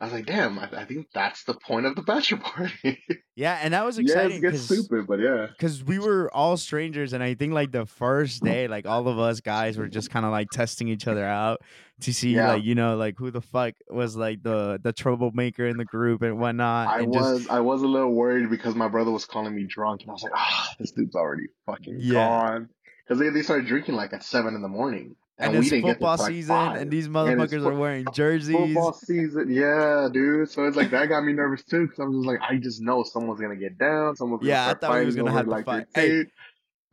I 0.03 0.07
was 0.07 0.15
like, 0.15 0.27
damn, 0.27 0.59
I, 0.59 0.69
I 0.79 0.85
think 0.85 1.07
that's 1.15 1.45
the 1.45 1.55
point 1.55 1.87
of 1.87 1.95
the 1.95 2.03
bachelor 2.03 2.39
party. 2.39 2.99
Yeah, 3.35 3.59
and 3.63 3.73
that 3.73 3.83
was 3.87 3.97
yeah, 3.97 4.03
exciting 4.03 4.37
it 4.37 4.41
gets 4.43 4.61
stupid, 4.61 5.07
but 5.07 5.19
yeah. 5.19 5.47
because 5.47 5.83
we 5.83 5.99
were 5.99 6.31
all 6.37 6.59
strangers, 6.59 7.15
and 7.15 7.23
I 7.23 7.33
think 7.33 7.55
like 7.55 7.73
the 7.73 7.87
first 7.87 8.43
day, 8.43 8.69
like 8.69 8.85
all 8.85 9.09
of 9.09 9.19
us 9.19 9.41
guys 9.41 9.79
were 9.79 9.89
just 9.89 10.11
kind 10.11 10.27
of 10.27 10.33
like 10.33 10.51
testing 10.51 10.89
each 10.89 11.07
other 11.07 11.25
out 11.25 11.63
to 12.01 12.13
see 12.13 12.35
Yeah. 12.35 12.49
like 12.53 12.63
you 12.65 12.75
know 12.75 12.95
like 12.97 13.15
who 13.17 13.31
the 13.31 13.41
fuck 13.41 13.73
was 13.89 14.17
like 14.17 14.43
the 14.43 14.79
the 14.83 14.93
troublemaker 14.93 15.67
in 15.67 15.79
the 15.79 15.87
group 15.87 16.21
and 16.21 16.39
whatnot. 16.39 16.89
I 16.89 16.99
and 16.99 17.09
was 17.09 17.39
just, 17.39 17.51
I 17.51 17.61
was 17.61 17.81
a 17.81 17.87
little 17.89 18.13
worried 18.13 18.51
because 18.51 18.75
my 18.75 18.89
brother 18.89 19.11
was 19.11 19.25
calling 19.25 19.55
me 19.57 19.65
drunk, 19.67 20.03
and 20.03 20.11
I 20.11 20.13
was 20.13 20.23
like, 20.25 20.33
ah, 20.37 20.75
this 20.79 20.91
dude's 20.91 21.15
already 21.17 21.47
fucking 21.65 22.01
Yeah. 22.01 22.13
gone. 22.13 22.69
Because 23.09 23.19
they, 23.19 23.31
they 23.31 23.41
started 23.41 23.67
drinking 23.67 23.95
like 23.95 24.13
at 24.13 24.23
seven 24.23 24.55
in 24.55 24.61
the 24.61 24.69
morning, 24.69 25.17
and, 25.43 25.59
we 25.59 25.59
it's 25.59 25.71
football 25.71 26.17
like, 26.17 26.29
season, 26.29 26.57
and 26.57 26.91
these 26.91 27.09
motherfuckers 27.09 27.63
fo- 27.63 27.69
are 27.69 27.75
wearing 27.75 28.07
jerseys. 28.13 28.57
Football 28.57 28.93
season, 28.93 29.53
yeah, 29.53 30.09
dude. 30.13 30.51
So 30.51 30.65
it's 30.65 30.77
like 30.77 30.91
that 30.91 31.09
got 31.09 31.25
me 31.25 31.33
nervous 31.33 31.65
too, 31.65 31.87
because 31.87 31.99
I'm 31.99 32.13
just 32.13 32.27
like, 32.27 32.41
I 32.41 32.57
just 32.57 32.81
know 32.81 33.03
someone's 33.03 33.41
gonna 33.41 33.57
get 33.57 33.79
down, 33.79 34.17
someone's 34.17 34.45
Yeah, 34.45 34.69
I 34.69 34.75
thought 34.75 34.99
we 34.99 35.05
was 35.05 35.17
gonna 35.17 35.33
have 35.33 35.45
to 35.45 35.51
like 35.51 35.67
fight. 35.67 35.87
Hey. 35.95 36.27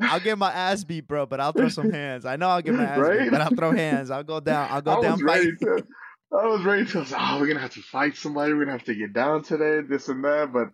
I'll 0.01 0.19
get 0.19 0.37
my 0.37 0.51
ass 0.51 0.83
beat, 0.83 1.07
bro, 1.07 1.25
but 1.25 1.39
I'll 1.39 1.51
throw 1.51 1.69
some 1.69 1.91
hands. 1.91 2.25
I 2.25 2.37
know 2.37 2.47
I'll 2.47 2.61
get 2.61 2.73
my 2.73 2.85
ass 2.85 3.17
beat, 3.17 3.31
but 3.31 3.41
I'll 3.41 3.55
throw 3.55 3.71
hands. 3.71 4.09
I'll 4.09 4.23
go 4.23 4.39
down. 4.39 4.69
I'll 4.69 4.77
I 4.77 4.81
go 4.81 5.01
down 5.01 5.11
was 5.13 5.23
ready 5.23 5.51
to. 5.61 5.83
I 6.31 6.45
was 6.45 6.63
ready 6.63 6.85
to. 6.85 6.97
I 6.97 7.01
was 7.01 7.11
like, 7.11 7.21
oh, 7.21 7.39
we're 7.39 7.47
gonna 7.47 7.59
have 7.59 7.73
to 7.73 7.81
fight 7.81 8.15
somebody. 8.15 8.53
We're 8.53 8.65
gonna 8.65 8.77
have 8.77 8.85
to 8.85 8.95
get 8.95 9.13
down 9.13 9.43
today, 9.43 9.81
this 9.87 10.07
and 10.07 10.23
that. 10.23 10.53
But 10.53 10.69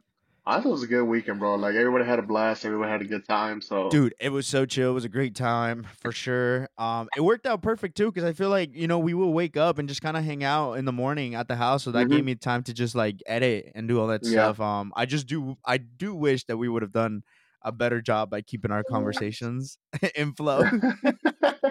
I 0.47 0.57
thought 0.57 0.65
it 0.67 0.71
was 0.71 0.83
a 0.83 0.87
good 0.87 1.03
weekend, 1.05 1.39
bro. 1.39 1.55
Like 1.55 1.75
everybody 1.75 2.05
had 2.05 2.19
a 2.19 2.23
blast. 2.23 2.65
Everybody 2.65 2.91
had 2.91 3.01
a 3.01 3.05
good 3.05 3.25
time. 3.27 3.61
So 3.61 3.89
Dude, 3.89 4.13
it 4.19 4.29
was 4.29 4.45
so 4.45 4.65
chill. 4.65 4.91
It 4.91 4.93
was 4.93 5.05
a 5.05 5.09
great 5.09 5.35
time 5.35 5.87
for 6.01 6.11
sure. 6.11 6.69
Um, 6.77 7.07
it 7.15 7.21
worked 7.21 7.45
out 7.47 7.61
perfect 7.61 7.97
too 7.97 8.11
because 8.11 8.23
I 8.23 8.33
feel 8.33 8.49
like 8.49 8.75
you 8.75 8.87
know 8.87 8.99
we 8.99 9.13
will 9.13 9.33
wake 9.33 9.57
up 9.57 9.79
and 9.79 9.89
just 9.89 10.01
kind 10.01 10.15
of 10.17 10.23
hang 10.23 10.43
out 10.43 10.73
in 10.73 10.85
the 10.85 10.91
morning 10.91 11.33
at 11.35 11.47
the 11.47 11.55
house, 11.55 11.83
so 11.83 11.91
that 11.91 12.07
Mhm. 12.07 12.09
gave 12.09 12.23
me 12.25 12.35
time 12.35 12.63
to 12.63 12.73
just 12.73 12.93
like 12.95 13.21
edit 13.25 13.71
and 13.75 13.87
do 13.87 13.99
all 13.99 14.07
that 14.07 14.23
Yeah. 14.23 14.53
stuff. 14.53 14.59
Um, 14.59 14.93
I 14.95 15.05
just 15.05 15.27
do 15.27 15.55
I 15.65 15.77
do 15.77 16.13
wish 16.15 16.45
that 16.45 16.57
we 16.57 16.69
would 16.69 16.83
have 16.83 16.91
done 16.91 17.23
a 17.63 17.71
better 17.71 17.99
job 18.01 18.29
by 18.29 18.41
keeping 18.41 18.69
our 18.71 18.83
conversations 18.83 19.79
in 20.15 20.33
flow. 20.35 20.63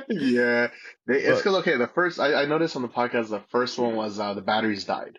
yeah, 0.09 0.69
they, 1.07 1.21
it's 1.21 1.41
because 1.41 1.57
okay. 1.61 1.77
The 1.77 1.89
first 1.95 2.19
I, 2.21 2.43
I 2.43 2.45
noticed 2.47 2.77
on 2.77 2.83
the 2.83 2.89
podcast, 2.89 3.29
the 3.31 3.41
first 3.51 3.79
one 3.79 3.95
was 3.97 4.19
uh, 4.19 4.35
the 4.35 4.43
batteries 4.43 4.85
died 4.85 5.19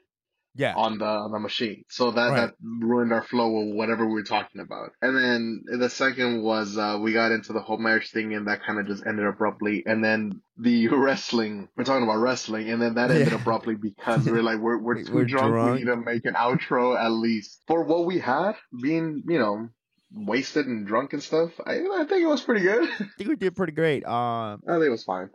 yeah, 0.56 0.74
on 0.76 0.98
the 0.98 1.06
on 1.06 1.32
the 1.32 1.40
machine, 1.40 1.84
so 1.90 2.12
that 2.12 2.30
Right. 2.32 2.36
that 2.48 2.54
ruined 2.62 3.12
our 3.14 3.24
flow 3.24 3.58
of 3.62 3.76
whatever 3.76 4.06
we 4.06 4.14
were 4.14 4.24
talking 4.24 4.62
about. 4.62 4.92
And 5.02 5.16
then 5.18 5.64
the 5.80 5.90
second 5.90 6.42
was 6.44 6.78
uh, 6.78 6.98
we 7.02 7.14
got 7.14 7.32
into 7.32 7.54
the 7.54 7.60
whole 7.62 7.78
marriage 7.78 8.12
thing, 8.12 8.34
and 8.34 8.48
that 8.48 8.64
kind 8.64 8.80
of 8.80 8.88
just 8.88 9.06
ended 9.06 9.26
abruptly. 9.26 9.84
And 9.86 10.04
then 10.04 10.42
the 10.58 10.88
wrestling, 10.92 11.68
we're 11.76 11.84
talking 11.84 12.04
about 12.04 12.18
wrestling, 12.20 12.70
and 12.70 12.82
then 12.82 12.96
that 12.96 13.12
ended 13.12 13.28
Yeah. 13.30 13.36
abruptly 13.36 13.76
because 13.76 14.26
we're 14.26 14.42
like 14.42 14.60
we're 14.60 14.78
we're 14.78 15.04
too 15.04 15.14
we're 15.14 15.26
drunk. 15.26 15.54
drunk. 15.54 15.74
We 15.74 15.80
need 15.80 15.86
to 15.88 15.98
make 15.98 16.26
an 16.26 16.36
outro 16.36 16.98
at 17.00 17.10
least 17.12 17.62
for 17.68 17.84
what 17.84 18.06
we 18.06 18.20
had 18.20 18.54
being 18.82 19.24
you 19.28 19.40
know 19.40 19.70
wasted 20.14 20.66
and 20.68 20.88
drunk 20.88 21.12
and 21.14 21.22
stuff. 21.22 21.52
I 21.66 21.74
I 21.82 22.06
think 22.08 22.24
it 22.24 22.28
was 22.28 22.42
pretty 22.42 22.62
good. 22.62 22.88
I 23.00 23.08
think 23.18 23.30
we 23.30 23.36
did 23.36 23.56
pretty 23.56 23.74
great. 23.74 24.06
Um, 24.06 24.62
I 24.68 24.74
think 24.74 24.86
it 24.86 24.90
was 24.90 25.04
fine. 25.04 25.30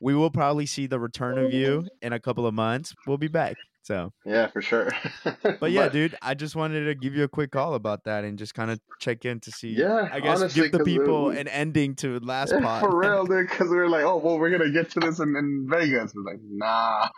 we 0.00 0.14
will 0.14 0.30
probably 0.30 0.64
see 0.64 0.86
the 0.86 0.98
return 0.98 1.36
of 1.38 1.52
you 1.52 1.86
in 2.00 2.12
a 2.14 2.20
couple 2.20 2.46
of 2.46 2.54
months. 2.54 2.94
We'll 3.06 3.18
be 3.18 3.28
back. 3.28 3.56
So, 3.84 4.12
yeah, 4.24 4.46
for 4.46 4.62
sure. 4.62 4.92
but 5.60 5.72
yeah, 5.72 5.88
dude, 5.88 6.14
I 6.22 6.34
just 6.34 6.54
wanted 6.54 6.84
to 6.84 6.94
give 6.94 7.14
you 7.16 7.24
a 7.24 7.28
quick 7.28 7.50
call 7.50 7.74
about 7.74 8.04
that 8.04 8.22
and 8.24 8.38
just 8.38 8.54
kind 8.54 8.70
of 8.70 8.78
check 9.00 9.24
in 9.24 9.40
to 9.40 9.50
see. 9.50 9.70
Yeah, 9.70 10.08
I 10.12 10.20
guess 10.20 10.38
honestly, 10.38 10.62
give 10.62 10.72
the 10.72 10.84
people 10.84 11.26
we- 11.26 11.38
an 11.38 11.48
ending 11.48 11.96
to 11.96 12.18
last 12.22 12.52
Yeah, 12.52 12.60
pod. 12.60 12.80
for 12.82 12.96
real, 12.96 13.24
dude. 13.26 13.48
Because 13.48 13.68
we 13.70 13.76
were 13.76 13.88
like, 13.88 14.04
oh, 14.04 14.18
well, 14.18 14.38
we're 14.38 14.50
gonna 14.50 14.70
get 14.70 14.90
to 14.92 15.00
this 15.00 15.18
in, 15.18 15.34
in 15.36 15.66
Vegas. 15.68 16.12
We're 16.14 16.22
like, 16.32 16.40
nah, 16.48 17.08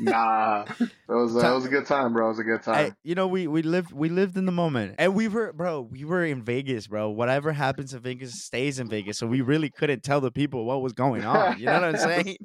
nah. 0.00 0.64
It 0.80 0.90
was 1.08 1.36
uh, 1.36 1.38
it 1.48 1.54
was 1.54 1.64
a 1.66 1.68
good 1.68 1.86
time, 1.86 2.12
bro. 2.12 2.26
It 2.26 2.28
was 2.30 2.38
a 2.40 2.44
good 2.44 2.62
time. 2.62 2.96
you 3.04 3.14
know, 3.14 3.28
we 3.28 3.46
we 3.46 3.62
lived 3.62 3.92
we 3.92 4.08
lived 4.08 4.36
in 4.36 4.46
the 4.46 4.52
moment, 4.52 4.96
and 4.98 5.14
we 5.14 5.28
were, 5.28 5.52
bro. 5.52 5.82
We 5.82 6.04
were 6.04 6.24
in 6.24 6.42
Vegas, 6.42 6.88
bro. 6.88 7.10
Whatever 7.10 7.52
happens 7.52 7.94
in 7.94 8.00
Vegas 8.00 8.42
stays 8.44 8.78
in 8.80 8.88
Vegas. 8.88 9.18
So 9.18 9.26
we 9.26 9.40
really 9.40 9.70
couldn't 9.70 10.02
tell 10.02 10.20
the 10.20 10.32
people 10.32 10.64
what 10.64 10.82
was 10.82 10.92
going 10.92 11.24
on. 11.24 11.58
You 11.60 11.66
know 11.66 11.74
what 11.80 11.84
I'm 11.84 11.96
saying? 11.96 12.36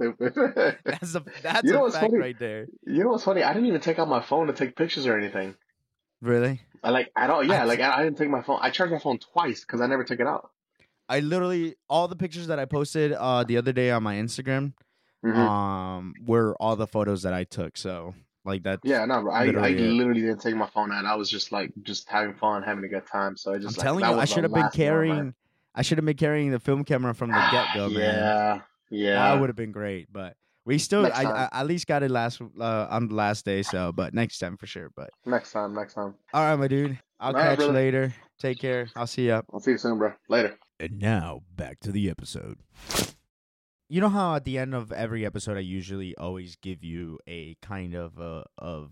That's 0.85 1.15
a 1.15 1.23
that's 1.41 1.63
You 1.63 1.73
know 1.73 1.85
a 1.87 1.91
fact 1.91 2.05
funny? 2.05 2.17
right 2.19 2.37
there. 2.37 2.67
You 2.91 3.03
know 3.03 3.09
what's 3.11 3.23
funny? 3.23 3.43
I 3.43 3.53
didn't 3.53 3.67
even 3.67 3.81
take 3.81 3.99
out 3.99 4.07
my 4.07 4.21
phone 4.21 4.47
to 4.47 4.53
take 4.53 4.75
pictures 4.75 5.05
or 5.07 5.17
anything. 5.17 5.55
Really, 6.21 6.61
I 6.83 6.91
like 6.91 7.11
at 7.15 7.29
all. 7.29 7.43
Yeah, 7.43 7.61
I- 7.63 7.65
like 7.65 7.79
I, 7.79 7.99
I 7.99 8.03
didn't 8.03 8.17
take 8.17 8.29
my 8.29 8.41
phone. 8.41 8.59
I 8.61 8.69
charged 8.69 8.91
my 8.93 8.99
phone 8.99 9.17
twice 9.19 9.61
because 9.61 9.81
I 9.81 9.87
never 9.87 10.03
took 10.03 10.19
it 10.19 10.27
out. 10.27 10.49
I 11.09 11.19
literally 11.19 11.75
all 11.89 12.07
the 12.07 12.15
pictures 12.15 12.47
that 12.47 12.59
I 12.59 12.65
posted 12.65 13.11
uh 13.13 13.43
the 13.43 13.57
other 13.57 13.73
day 13.73 13.91
on 13.91 14.01
my 14.03 14.15
Instagram 14.15 14.73
Mhm. 15.25 15.35
um 15.35 16.13
were 16.25 16.55
all 16.59 16.75
the 16.75 16.87
photos 16.87 17.23
that 17.23 17.33
I 17.33 17.43
took. 17.43 17.77
So 17.77 18.13
like 18.45 18.63
that. 18.63 18.79
yeah, 18.83 19.05
no. 19.05 19.29
I, 19.29 19.43
I 19.43 19.45
literally 19.45 19.73
it. 19.77 19.91
literally 19.91 20.21
didn't 20.21 20.41
take 20.41 20.55
my 20.55 20.67
phone 20.67 20.91
out. 20.91 21.05
I 21.05 21.15
was 21.15 21.29
just 21.29 21.51
like 21.51 21.71
just 21.83 22.07
having 22.09 22.33
fun, 22.35 22.63
having 22.63 22.83
a 22.83 22.87
good 22.87 23.05
time. 23.07 23.35
So 23.37 23.53
I 23.53 23.57
just 23.57 23.77
I'm 23.77 23.77
like, 23.77 23.83
telling 24.01 24.05
you, 24.15 24.19
I 24.21 24.25
should 24.25 24.43
have 24.43 24.51
been 24.53 24.61
last 24.61 24.77
one, 24.77 24.85
man. 24.85 24.87
carrying. 24.87 25.33
I 25.75 25.81
should 25.83 25.97
have 25.97 26.05
been 26.05 26.17
carrying 26.17 26.51
the 26.51 26.59
film 26.59 26.83
camera 26.83 27.13
from 27.13 27.29
the 27.31 27.47
get 27.51 27.67
go, 27.75 27.89
man. 27.89 27.95
Yeah, 27.99 28.59
yeah. 28.89 29.15
That 29.33 29.39
would 29.41 29.49
have 29.49 29.55
been 29.55 29.71
great, 29.71 30.07
but 30.11 30.35
we 30.65 30.77
still, 30.77 31.03
Next 31.03 31.17
I. 31.17 31.49
I 31.51 31.61
at 31.61 31.67
least 31.67 31.87
got 31.87 32.03
it 32.03 32.11
last 32.11 32.41
uh, 32.59 32.87
on 32.89 33.07
the 33.07 33.15
last 33.15 33.45
day. 33.45 33.63
So, 33.63 33.91
but 33.91 34.13
next 34.13 34.39
time 34.39 34.57
for 34.57 34.67
sure. 34.67 34.91
But 34.95 35.09
Next 35.25 35.51
time, 35.51 35.73
next 35.73 35.95
time. 35.95 36.15
all 36.33 36.43
right, 36.43 36.55
my 36.55 36.67
dude, 36.67 36.99
I'll 37.19 37.35
All 37.35 37.41
right, 37.41 37.57
catch 37.57 37.65
you 37.65 37.71
later. 37.71 38.13
Take 38.39 38.59
care. 38.59 38.87
I'll 38.95 39.07
see 39.07 39.27
you. 39.27 39.41
I'll 39.53 39.59
see 39.59 39.71
you 39.71 39.77
soon, 39.77 39.97
bro. 39.97 40.13
Later. 40.29 40.57
And 40.79 40.99
now 40.99 41.41
back 41.55 41.79
to 41.81 41.91
the 41.91 42.09
episode. 42.09 42.57
You 43.89 43.99
know 44.01 44.09
how 44.09 44.35
at 44.35 44.45
the 44.45 44.57
end 44.57 44.73
of 44.73 44.91
every 44.91 45.25
episode, 45.25 45.57
I 45.57 45.61
usually 45.61 46.15
always 46.15 46.55
give 46.55 46.83
you 46.83 47.19
a 47.27 47.57
kind 47.61 47.93
of 47.93 48.17
a, 48.19 48.45
of, 48.57 48.91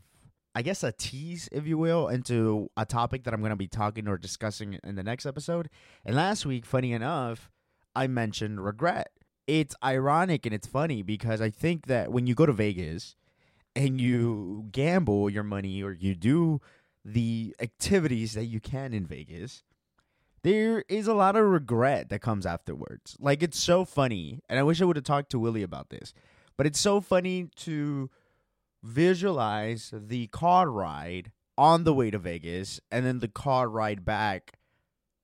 I 0.53 0.61
guess, 0.61 0.83
a 0.83 0.91
tease, 0.91 1.47
if 1.53 1.65
you 1.65 1.77
will, 1.77 2.09
into 2.09 2.69
a 2.75 2.85
topic 2.85 3.23
that 3.23 3.33
I'm 3.33 3.39
going 3.39 3.51
to 3.51 3.55
be 3.55 3.67
talking 3.69 4.07
or 4.09 4.17
discussing 4.17 4.77
in 4.83 4.95
the 4.95 5.03
next 5.03 5.25
episode. 5.25 5.69
And 6.03 6.15
last 6.17 6.45
week, 6.45 6.65
funny 6.65 6.91
enough, 6.91 7.49
I 7.95 8.07
mentioned 8.07 8.63
regret. 8.63 9.09
It's 9.49 9.75
ironic 9.83 10.45
and 10.45 10.53
it's 10.53 10.67
funny 10.67 11.01
because 11.01 11.41
I 11.41 11.49
think 11.49 11.87
that 11.87 12.11
when 12.11 12.27
you 12.27 12.35
go 12.35 12.45
to 12.45 12.53
Vegas 12.53 13.15
and 13.75 13.99
you 13.99 14.67
gamble 14.71 15.27
your 15.27 15.41
money 15.41 15.81
or 15.81 15.91
you 15.91 16.13
do 16.13 16.61
the 17.03 17.55
activities 17.59 18.33
that 18.33 18.45
you 18.45 18.59
can 18.59 18.93
in 18.93 19.07
Vegas, 19.07 19.63
there 20.43 20.83
is 20.87 21.07
a 21.07 21.15
lot 21.15 21.35
of 21.35 21.45
regret 21.45 22.09
that 22.09 22.21
comes 22.21 22.45
afterwards. 22.45 23.17
Like 23.19 23.41
it's 23.41 23.59
so 23.59 23.85
funny, 23.85 24.39
and 24.47 24.59
I 24.59 24.63
wish 24.63 24.83
I 24.83 24.85
would 24.85 24.97
have 24.97 25.03
talked 25.03 25.31
to 25.31 25.39
Willie 25.39 25.63
about 25.63 25.89
this, 25.89 26.13
but 26.55 26.67
it's 26.67 26.79
so 26.79 27.01
funny 27.01 27.47
to 27.55 28.11
visualize 28.83 29.91
the 29.91 30.27
car 30.27 30.69
ride 30.69 31.31
on 31.57 31.85
the 31.85 31.93
way 31.95 32.11
to 32.11 32.19
Vegas 32.19 32.79
and 32.91 33.03
then 33.03 33.17
the 33.17 33.27
car 33.27 33.67
ride 33.67 34.05
back 34.05 34.59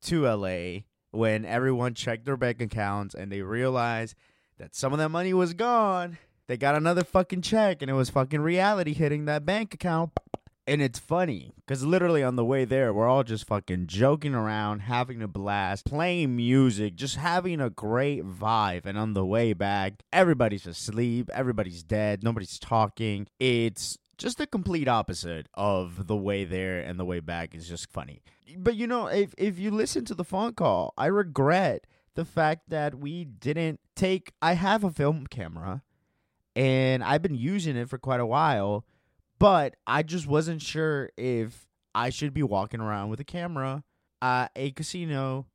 to 0.02 0.24
LA 0.24 0.80
when 1.16 1.46
everyone 1.46 1.94
checked 1.94 2.26
their 2.26 2.38
bank 2.38 2.62
accounts 2.62 3.16
and 3.16 3.32
they 3.32 3.42
realized 3.42 4.16
that 4.58 4.76
some 4.76 4.94
of 4.94 5.00
that 5.00 5.10
money 5.10 5.34
was 5.34 5.54
gone. 5.54 6.18
They 6.48 6.58
got 6.58 6.76
another 6.76 7.04
fucking 7.04 7.42
check 7.42 7.82
and 7.82 7.90
it 7.90 7.96
was 7.96 8.10
fucking 8.10 8.42
reality 8.42 8.94
hitting 8.94 9.26
that 9.26 9.46
bank 9.46 9.74
account. 9.74 10.12
And 10.68 10.82
it's 10.82 10.98
funny 10.98 11.54
because 11.58 11.86
literally 11.86 12.24
on 12.24 12.38
the 12.38 12.46
way 12.46 12.66
there, 12.66 12.92
we're 12.92 13.08
all 13.08 13.24
just 13.24 13.46
fucking 13.46 13.86
joking 13.86 14.34
around, 14.34 14.80
having 14.80 15.22
a 15.22 15.28
blast, 15.28 15.86
playing 15.86 16.36
music, 16.36 16.96
just 16.96 17.18
having 17.18 17.62
a 17.62 17.70
great 17.70 18.24
vibe. 18.24 18.88
And 18.88 18.98
on 18.98 19.14
the 19.14 19.26
way 19.26 19.54
back, 19.54 20.02
everybody's 20.12 20.66
asleep, 20.66 21.30
everybody's 21.34 21.84
dead, 21.84 22.24
nobody's 22.24 22.58
talking. 22.58 23.28
It's 23.40 24.00
just 24.18 24.38
the 24.38 24.48
complete 24.48 24.88
opposite 24.88 25.48
of 25.54 26.08
the 26.08 26.16
way 26.16 26.44
there 26.44 26.80
and 26.80 27.00
the 27.00 27.06
way 27.06 27.20
back 27.20 27.54
is 27.54 27.68
just 27.68 27.92
funny. 27.92 28.22
But 28.58 28.76
you 28.76 28.88
know, 28.88 29.08
if 29.08 29.34
if 29.38 29.60
you 29.60 29.72
listen 29.72 30.06
to 30.06 30.16
the 30.16 30.24
phone 30.24 30.54
call, 30.54 30.94
I 30.98 31.08
regret 31.08 31.86
the 32.16 32.26
fact 32.26 32.70
that 32.70 32.96
we 32.96 33.26
didn't 33.26 33.80
take 33.96 34.32
I 34.42 34.54
have 34.54 34.84
a 34.84 34.92
film 34.92 35.28
camera 35.28 35.84
and 36.56 37.04
I've 37.04 37.22
been 37.22 37.36
using 37.36 37.76
it 37.76 37.90
for 37.90 37.98
quite 37.98 38.22
a 38.22 38.26
while, 38.26 38.86
but 39.40 39.76
I 39.86 40.04
just 40.04 40.28
wasn't 40.28 40.62
sure 40.62 41.10
if 41.18 41.68
I 41.94 42.10
should 42.10 42.34
be 42.34 42.44
walking 42.44 42.80
around 42.80 43.10
with 43.10 43.20
a 43.20 43.26
camera 43.26 43.84
at 44.22 44.52
a 44.56 44.72
casino 44.72 45.48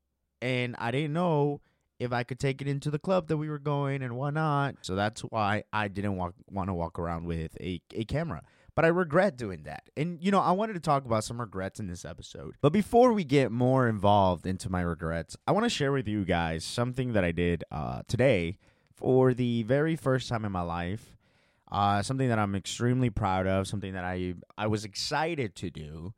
and 0.42 0.76
I 0.78 0.90
didn't 0.90 1.12
know 1.12 1.60
if 2.00 2.12
I 2.12 2.24
could 2.24 2.40
take 2.40 2.60
it 2.60 2.66
into 2.66 2.90
the 2.90 2.98
club 2.98 3.28
that 3.28 3.36
we 3.36 3.48
were 3.48 3.58
going 3.58 4.02
and 4.02 4.16
why 4.16 4.30
not. 4.30 4.76
So 4.80 4.96
that's 4.96 5.20
why 5.20 5.64
I 5.72 5.86
didn't 5.88 6.16
walk, 6.16 6.34
want 6.50 6.68
to 6.68 6.74
walk 6.74 6.98
around 6.98 7.26
with 7.26 7.56
a, 7.60 7.80
a 7.92 8.04
camera. 8.04 8.42
But 8.74 8.86
I 8.86 8.88
regret 8.88 9.36
doing 9.36 9.64
that. 9.64 9.90
And, 9.96 10.18
you 10.22 10.30
know, 10.30 10.40
I 10.40 10.52
wanted 10.52 10.72
to 10.72 10.80
talk 10.80 11.04
about 11.04 11.24
some 11.24 11.40
regrets 11.40 11.78
in 11.78 11.86
this 11.86 12.04
episode. 12.04 12.54
But 12.62 12.72
before 12.72 13.12
we 13.12 13.24
get 13.24 13.52
more 13.52 13.86
involved 13.86 14.46
into 14.46 14.70
my 14.70 14.80
regrets, 14.80 15.36
I 15.46 15.52
want 15.52 15.64
to 15.64 15.70
share 15.70 15.92
with 15.92 16.08
you 16.08 16.24
guys 16.24 16.64
something 16.64 17.12
that 17.12 17.22
I 17.22 17.32
did 17.32 17.64
uh, 17.70 18.02
today 18.08 18.56
for 18.94 19.34
the 19.34 19.64
very 19.64 19.96
first 19.96 20.28
time 20.28 20.44
in 20.44 20.52
my 20.52 20.62
life. 20.62 21.16
Uh, 21.70 22.02
something 22.02 22.28
that 22.28 22.38
I'm 22.38 22.54
extremely 22.54 23.10
proud 23.10 23.46
of, 23.46 23.68
something 23.68 23.92
that 23.92 24.02
I 24.02 24.34
I 24.58 24.66
was 24.66 24.84
excited 24.84 25.54
to 25.56 25.70
do, 25.70 26.14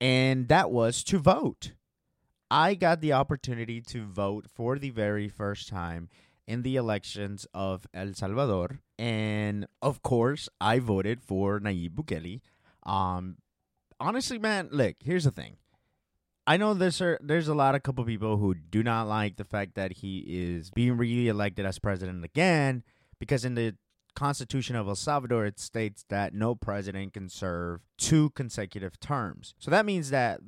and 0.00 0.48
that 0.48 0.72
was 0.72 1.04
to 1.04 1.18
vote. 1.18 1.72
I 2.50 2.74
got 2.74 3.00
the 3.00 3.12
opportunity 3.12 3.80
to 3.82 4.04
vote 4.04 4.46
for 4.52 4.78
the 4.78 4.90
very 4.90 5.28
first 5.28 5.68
time 5.68 6.08
in 6.48 6.62
the 6.62 6.74
elections 6.76 7.46
of 7.54 7.86
El 7.94 8.12
Salvador. 8.14 8.80
And 8.98 9.66
of 9.80 10.02
course, 10.02 10.48
I 10.60 10.80
voted 10.80 11.22
for 11.22 11.60
Nayib 11.60 11.90
Bukele. 11.90 12.40
Um, 12.82 13.36
honestly, 14.00 14.38
man, 14.38 14.68
look, 14.72 14.96
here's 14.98 15.24
the 15.24 15.30
thing. 15.30 15.58
I 16.46 16.56
know 16.56 16.74
there's 16.74 17.00
a, 17.00 17.18
there's 17.20 17.46
a 17.46 17.54
lot 17.54 17.76
of 17.76 17.84
couple 17.84 18.04
people 18.04 18.38
who 18.38 18.54
do 18.54 18.82
not 18.82 19.06
like 19.06 19.36
the 19.36 19.44
fact 19.44 19.76
that 19.76 19.98
he 19.98 20.24
is 20.26 20.70
being 20.70 20.96
re-elected 20.96 21.64
as 21.64 21.78
president 21.78 22.24
again 22.24 22.82
because 23.20 23.44
in 23.44 23.54
the 23.54 23.76
Constitution 24.16 24.74
of 24.74 24.88
El 24.88 24.96
Salvador 24.96 25.46
it 25.46 25.60
states 25.60 26.04
that 26.08 26.34
no 26.34 26.56
president 26.56 27.12
can 27.12 27.28
serve 27.28 27.82
two 27.96 28.30
consecutive 28.30 28.98
terms. 28.98 29.54
So 29.60 29.70
that 29.70 29.86
means 29.86 30.10
that 30.10 30.40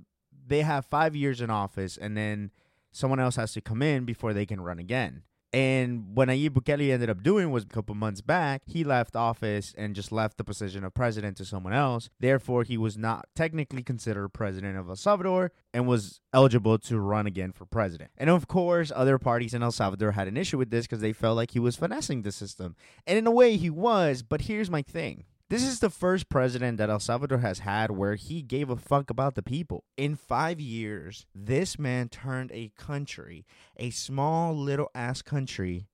they 0.46 0.62
have 0.62 0.86
5 0.86 1.16
years 1.16 1.40
in 1.40 1.50
office 1.50 1.96
and 1.96 2.16
then 2.16 2.50
someone 2.90 3.20
else 3.20 3.36
has 3.36 3.52
to 3.54 3.60
come 3.60 3.82
in 3.82 4.04
before 4.04 4.32
they 4.32 4.46
can 4.46 4.60
run 4.60 4.78
again. 4.78 5.22
And 5.54 6.16
what 6.16 6.28
Nayib 6.28 6.50
Bukele 6.50 6.90
ended 6.90 7.10
up 7.10 7.22
doing 7.22 7.50
was 7.50 7.64
a 7.64 7.66
couple 7.66 7.94
months 7.94 8.22
back, 8.22 8.62
he 8.64 8.84
left 8.84 9.14
office 9.14 9.74
and 9.76 9.94
just 9.94 10.10
left 10.10 10.38
the 10.38 10.44
position 10.44 10.82
of 10.82 10.94
president 10.94 11.36
to 11.36 11.44
someone 11.44 11.74
else. 11.74 12.08
Therefore, 12.18 12.62
he 12.62 12.78
was 12.78 12.96
not 12.96 13.26
technically 13.36 13.82
considered 13.82 14.30
president 14.30 14.78
of 14.78 14.88
El 14.88 14.96
Salvador 14.96 15.52
and 15.74 15.86
was 15.86 16.22
eligible 16.32 16.78
to 16.78 16.98
run 16.98 17.26
again 17.26 17.52
for 17.52 17.66
president. 17.66 18.12
And 18.16 18.30
of 18.30 18.48
course, 18.48 18.90
other 18.94 19.18
parties 19.18 19.52
in 19.52 19.62
El 19.62 19.72
Salvador 19.72 20.12
had 20.12 20.26
an 20.26 20.38
issue 20.38 20.56
with 20.56 20.70
this 20.70 20.86
because 20.86 21.00
they 21.00 21.12
felt 21.12 21.36
like 21.36 21.50
he 21.50 21.58
was 21.58 21.76
finessing 21.76 22.22
the 22.22 22.32
system. 22.32 22.74
And 23.06 23.18
in 23.18 23.26
a 23.26 23.30
way, 23.30 23.58
he 23.58 23.68
was, 23.68 24.22
but 24.22 24.42
here's 24.42 24.70
my 24.70 24.80
thing 24.80 25.24
this 25.52 25.64
is 25.64 25.80
the 25.80 25.90
first 25.90 26.30
president 26.30 26.78
that 26.78 26.88
El 26.88 26.98
Salvador 26.98 27.36
has 27.36 27.58
had 27.58 27.90
where 27.90 28.14
he 28.14 28.40
gave 28.40 28.70
a 28.70 28.76
fuck 28.76 29.10
about 29.10 29.34
the 29.34 29.42
people. 29.42 29.84
In 29.98 30.16
five 30.16 30.58
years, 30.58 31.26
this 31.34 31.78
man 31.78 32.08
turned 32.08 32.50
a 32.54 32.72
country, 32.78 33.44
a 33.76 33.90
small 33.90 34.56
little 34.56 34.90
ass 34.94 35.20
country, 35.20 35.88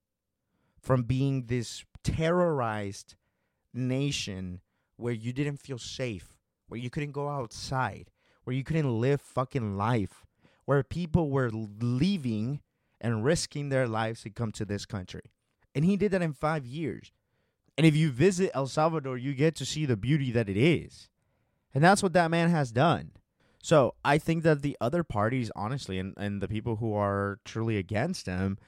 from 0.80 1.02
being 1.02 1.46
this 1.46 1.84
terrorized 2.04 3.16
nation 3.74 4.60
where 4.96 5.12
you 5.12 5.32
didn't 5.32 5.56
feel 5.56 5.78
safe, 5.78 6.36
where 6.68 6.78
you 6.78 6.88
couldn't 6.88 7.10
go 7.10 7.28
outside, 7.28 8.12
where 8.44 8.54
you 8.54 8.62
couldn't 8.62 9.00
live 9.00 9.20
fucking 9.20 9.76
life, 9.76 10.24
where 10.66 10.84
people 10.84 11.30
were 11.30 11.50
leaving 11.50 12.60
and 13.00 13.24
risking 13.24 13.70
their 13.70 13.88
lives 13.88 14.22
to 14.22 14.30
come 14.30 14.52
to 14.52 14.64
this 14.64 14.86
country. 14.86 15.32
And 15.74 15.84
he 15.84 15.96
did 15.96 16.12
that 16.12 16.22
in 16.22 16.32
five 16.32 16.64
years. 16.64 17.10
And 17.78 17.86
if 17.86 17.94
you 17.94 18.10
visit 18.10 18.50
El 18.54 18.66
Salvador, 18.66 19.16
you 19.16 19.34
get 19.34 19.54
to 19.54 19.64
see 19.64 19.86
the 19.86 19.96
beauty 19.96 20.32
that 20.32 20.48
it 20.48 20.56
is. 20.56 21.08
And 21.72 21.82
that's 21.82 22.02
what 22.02 22.12
that 22.12 22.28
man 22.28 22.50
has 22.50 22.72
done. 22.72 23.12
So 23.62 23.94
I 24.04 24.18
think 24.18 24.42
that 24.42 24.62
the 24.62 24.76
other 24.80 25.04
parties, 25.04 25.52
honestly, 25.54 25.96
and, 26.00 26.12
and 26.16 26.40
the 26.40 26.48
people 26.48 26.76
who 26.76 26.92
are 26.94 27.38
truly 27.44 27.76
against 27.76 28.26
him 28.26 28.58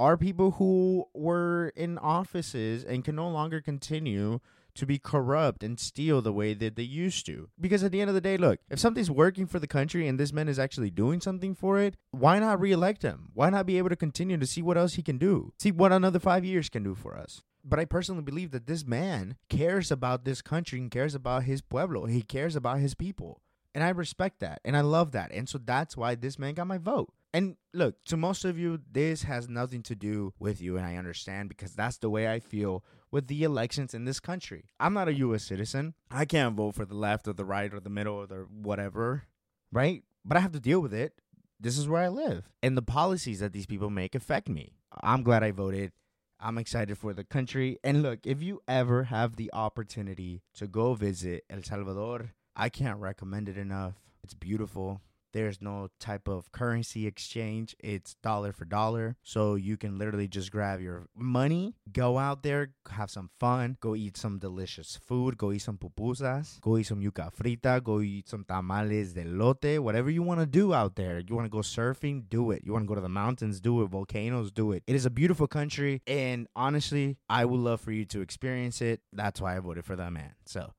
are 0.00 0.16
people 0.16 0.52
who 0.52 1.06
were 1.14 1.72
in 1.76 1.96
offices 1.98 2.82
and 2.82 3.04
can 3.04 3.14
no 3.14 3.28
longer 3.28 3.60
continue 3.60 4.40
to 4.74 4.84
be 4.84 4.98
corrupt 4.98 5.62
and 5.62 5.78
steal 5.78 6.20
the 6.20 6.32
way 6.32 6.52
that 6.52 6.74
they 6.74 6.82
used 6.82 7.24
to. 7.26 7.48
Because 7.60 7.84
at 7.84 7.92
the 7.92 8.00
end 8.00 8.10
of 8.10 8.14
the 8.14 8.20
day, 8.20 8.36
look, 8.36 8.58
if 8.68 8.80
something's 8.80 9.10
working 9.10 9.46
for 9.46 9.60
the 9.60 9.68
country 9.68 10.08
and 10.08 10.18
this 10.18 10.32
man 10.32 10.48
is 10.48 10.58
actually 10.58 10.90
doing 10.90 11.20
something 11.20 11.54
for 11.54 11.78
it, 11.78 11.96
why 12.10 12.40
not 12.40 12.60
reelect 12.60 13.02
him? 13.02 13.30
Why 13.32 13.48
not 13.48 13.64
be 13.64 13.78
able 13.78 13.90
to 13.90 13.96
continue 13.96 14.36
to 14.36 14.46
see 14.46 14.60
what 14.60 14.76
else 14.76 14.94
he 14.94 15.02
can 15.02 15.18
do? 15.18 15.52
See 15.60 15.70
what 15.70 15.92
another 15.92 16.18
five 16.18 16.44
years 16.44 16.68
can 16.68 16.82
do 16.82 16.96
for 16.96 17.16
us. 17.16 17.42
But 17.68 17.80
I 17.80 17.84
personally 17.84 18.22
believe 18.22 18.52
that 18.52 18.68
this 18.68 18.86
man 18.86 19.36
cares 19.50 19.90
about 19.90 20.24
this 20.24 20.40
country 20.40 20.78
and 20.78 20.90
cares 20.90 21.16
about 21.16 21.42
his 21.42 21.60
pueblo. 21.60 22.06
He 22.06 22.22
cares 22.22 22.54
about 22.54 22.78
his 22.78 22.94
people. 22.94 23.40
And 23.74 23.82
I 23.82 23.88
respect 23.88 24.38
that. 24.40 24.60
And 24.64 24.76
I 24.76 24.80
love 24.80 25.10
that. 25.12 25.32
And 25.32 25.48
so 25.48 25.58
that's 25.58 25.96
why 25.96 26.14
this 26.14 26.38
man 26.38 26.54
got 26.54 26.68
my 26.68 26.78
vote. 26.78 27.12
And 27.34 27.56
look, 27.74 28.02
to 28.04 28.16
most 28.16 28.44
of 28.44 28.56
you, 28.56 28.80
this 28.90 29.24
has 29.24 29.48
nothing 29.48 29.82
to 29.82 29.94
do 29.94 30.32
with 30.38 30.62
you. 30.62 30.76
And 30.76 30.86
I 30.86 30.96
understand 30.96 31.48
because 31.48 31.74
that's 31.74 31.98
the 31.98 32.08
way 32.08 32.32
I 32.32 32.38
feel 32.38 32.84
with 33.10 33.26
the 33.26 33.42
elections 33.42 33.92
in 33.92 34.04
this 34.04 34.20
country. 34.20 34.70
I'm 34.80 34.94
not 34.94 35.08
a 35.08 35.14
U.S. 35.14 35.42
citizen. 35.42 35.94
I 36.10 36.24
can't 36.24 36.56
vote 36.56 36.76
for 36.76 36.86
the 36.86 36.94
left 36.94 37.28
or 37.28 37.32
the 37.32 37.44
right 37.44 37.74
or 37.74 37.80
the 37.80 37.90
middle 37.90 38.14
or 38.14 38.26
the 38.26 38.46
whatever, 38.50 39.24
right? 39.72 40.04
But 40.24 40.38
I 40.38 40.40
have 40.40 40.52
to 40.52 40.60
deal 40.60 40.80
with 40.80 40.94
it. 40.94 41.20
This 41.58 41.76
is 41.76 41.88
where 41.88 42.02
I 42.02 42.08
live. 42.08 42.48
And 42.62 42.76
the 42.76 42.82
policies 42.82 43.40
that 43.40 43.52
these 43.52 43.66
people 43.66 43.90
make 43.90 44.14
affect 44.14 44.48
me. 44.48 44.76
I'm 45.02 45.22
glad 45.22 45.42
I 45.42 45.50
voted. 45.50 45.92
I'm 46.38 46.58
excited 46.58 46.98
for 46.98 47.14
the 47.14 47.24
country. 47.24 47.78
And 47.82 48.02
look, 48.02 48.26
if 48.26 48.42
you 48.42 48.60
ever 48.68 49.04
have 49.04 49.36
the 49.36 49.50
opportunity 49.52 50.42
to 50.54 50.66
go 50.66 50.94
visit 50.94 51.44
El 51.48 51.62
Salvador, 51.62 52.32
I 52.54 52.68
can't 52.68 52.98
recommend 52.98 53.48
it 53.48 53.56
enough. 53.56 53.94
It's 54.22 54.34
beautiful. 54.34 55.00
There's 55.36 55.60
no 55.60 55.88
type 56.00 56.28
of 56.28 56.50
currency 56.50 57.06
exchange. 57.06 57.76
It's 57.78 58.14
dollar 58.22 58.54
for 58.54 58.64
dollar. 58.64 59.16
So 59.22 59.54
you 59.54 59.76
can 59.76 59.98
literally 59.98 60.28
just 60.28 60.50
grab 60.50 60.80
your 60.80 61.08
money, 61.14 61.74
go 61.92 62.16
out 62.16 62.42
there, 62.42 62.70
have 62.88 63.10
some 63.10 63.28
fun, 63.38 63.76
go 63.80 63.94
eat 63.94 64.16
some 64.16 64.38
delicious 64.38 64.96
food, 64.96 65.36
go 65.36 65.52
eat 65.52 65.58
some 65.58 65.76
pupusas, 65.76 66.58
go 66.62 66.78
eat 66.78 66.84
some 66.84 67.02
yuca 67.02 67.30
frita, 67.36 67.84
go 67.84 68.00
eat 68.00 68.30
some 68.30 68.44
tamales 68.44 69.12
de 69.12 69.24
elote, 69.24 69.78
whatever 69.78 70.08
you 70.08 70.22
want 70.22 70.40
to 70.40 70.46
do 70.46 70.72
out 70.72 70.96
there. 70.96 71.18
You 71.20 71.34
want 71.34 71.44
to 71.44 71.50
go 71.50 71.58
surfing, 71.58 72.30
do 72.30 72.50
it. 72.50 72.62
You 72.64 72.72
want 72.72 72.84
to 72.84 72.88
go 72.88 72.94
to 72.94 73.02
the 73.02 73.10
mountains, 73.10 73.60
do 73.60 73.82
it. 73.82 73.88
Volcanoes, 73.88 74.50
do 74.50 74.72
it. 74.72 74.84
It 74.86 74.94
is 74.94 75.04
a 75.04 75.10
beautiful 75.10 75.46
country. 75.46 76.00
And 76.06 76.48
honestly, 76.56 77.18
I 77.28 77.44
would 77.44 77.60
love 77.60 77.82
for 77.82 77.92
you 77.92 78.06
to 78.06 78.22
experience 78.22 78.80
it. 78.80 79.02
That's 79.12 79.38
why 79.38 79.54
I 79.54 79.58
voted 79.58 79.84
for 79.84 79.96
that 79.96 80.14
man. 80.14 80.32
So, 80.46 80.72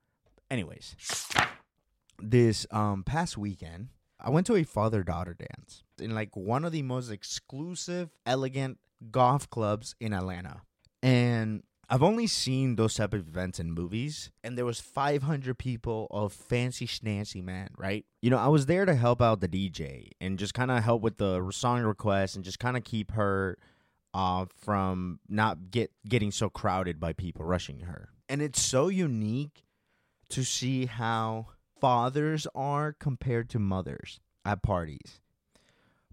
anyways, 0.49 0.95
this 2.19 2.65
um 2.71 3.03
past 3.03 3.37
weekend, 3.37 3.89
I 4.19 4.30
went 4.30 4.47
to 4.47 4.56
a 4.56 4.63
father 4.63 5.03
daughter 5.03 5.36
dance 5.36 5.84
in 5.99 6.15
like 6.15 6.36
one 6.36 6.65
of 6.65 6.71
the 6.71 6.82
most 6.82 7.12
exclusive, 7.12 8.10
elegant 8.25 8.80
golf 9.12 9.49
clubs 9.49 9.95
in 9.99 10.13
Atlanta. 10.13 10.62
And 11.03 11.63
I've 11.89 12.03
only 12.03 12.27
seen 12.27 12.75
those 12.75 12.95
type 12.95 13.13
of 13.13 13.21
events 13.27 13.60
in 13.60 13.71
movies, 13.71 14.30
and 14.43 14.58
there 14.58 14.65
was 14.65 14.82
500 14.82 15.58
people 15.58 16.08
of 16.12 16.34
fancy 16.34 16.86
schnancy, 16.86 17.41
man, 17.41 17.69
right? 17.77 18.06
You 18.21 18.30
know, 18.30 18.38
I 18.38 18.47
was 18.47 18.65
there 18.65 18.86
to 18.86 18.93
help 18.93 19.21
out 19.21 19.39
the 19.39 19.47
DJ 19.47 20.10
and 20.19 20.38
just 20.38 20.53
kind 20.53 20.69
of 20.69 20.84
help 20.84 21.01
with 21.01 21.17
the 21.17 21.49
song 21.51 21.84
requests 21.84 22.36
and 22.36 22.43
just 22.43 22.60
kind 22.60 22.75
of 22.75 22.84
keep 22.84 23.12
her 23.12 23.58
uh, 24.13 24.45
from 24.60 25.19
not 25.30 25.71
get 25.71 25.91
getting 26.08 26.32
so 26.32 26.49
crowded 26.49 26.99
by 26.99 27.13
people 27.13 27.45
rushing 27.45 27.82
her. 27.82 28.10
And 28.27 28.41
it's 28.41 28.62
so 28.62 28.89
unique 28.89 29.63
to 30.30 30.43
see 30.43 30.88
how 30.88 31.47
fathers 31.79 32.47
are 32.55 32.93
compared 32.93 33.49
to 33.49 33.59
mothers 33.59 34.19
at 34.45 34.61
parties. 34.63 35.19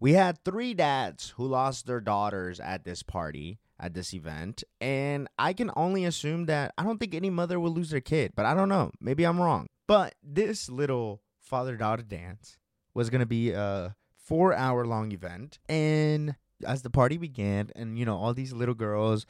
We 0.00 0.12
had 0.12 0.44
three 0.44 0.74
dads 0.74 1.30
who 1.36 1.46
lost 1.46 1.86
their 1.86 2.00
daughters 2.00 2.60
at 2.60 2.84
this 2.84 3.02
party, 3.02 3.58
at 3.78 3.94
this 3.94 4.12
event, 4.12 4.64
and 4.80 5.28
I 5.38 5.52
can 5.52 5.70
only 5.76 6.04
assume 6.04 6.46
that 6.46 6.74
I 6.76 6.84
don't 6.84 6.98
think 6.98 7.14
any 7.14 7.30
mother 7.30 7.58
will 7.58 7.72
lose 7.72 7.90
their 7.90 8.00
kid, 8.00 8.32
but 8.34 8.44
I 8.44 8.54
don't 8.54 8.68
know. 8.68 8.90
Maybe 9.00 9.24
I'm 9.24 9.40
wrong. 9.40 9.68
But 9.86 10.14
this 10.22 10.68
little 10.68 11.22
father 11.40 11.76
daughter 11.76 12.02
dance 12.02 12.56
was 12.92 13.10
going 13.10 13.20
to 13.20 13.26
be 13.26 13.52
a 13.52 13.94
four 14.16 14.54
hour 14.54 14.84
long 14.86 15.12
event. 15.12 15.58
And 15.68 16.36
as 16.66 16.82
the 16.82 16.90
party 16.90 17.16
began, 17.16 17.70
and 17.76 17.98
you 17.98 18.04
know, 18.04 18.16
all 18.16 18.34
these 18.34 18.52
little 18.52 18.74
girls 18.74 19.26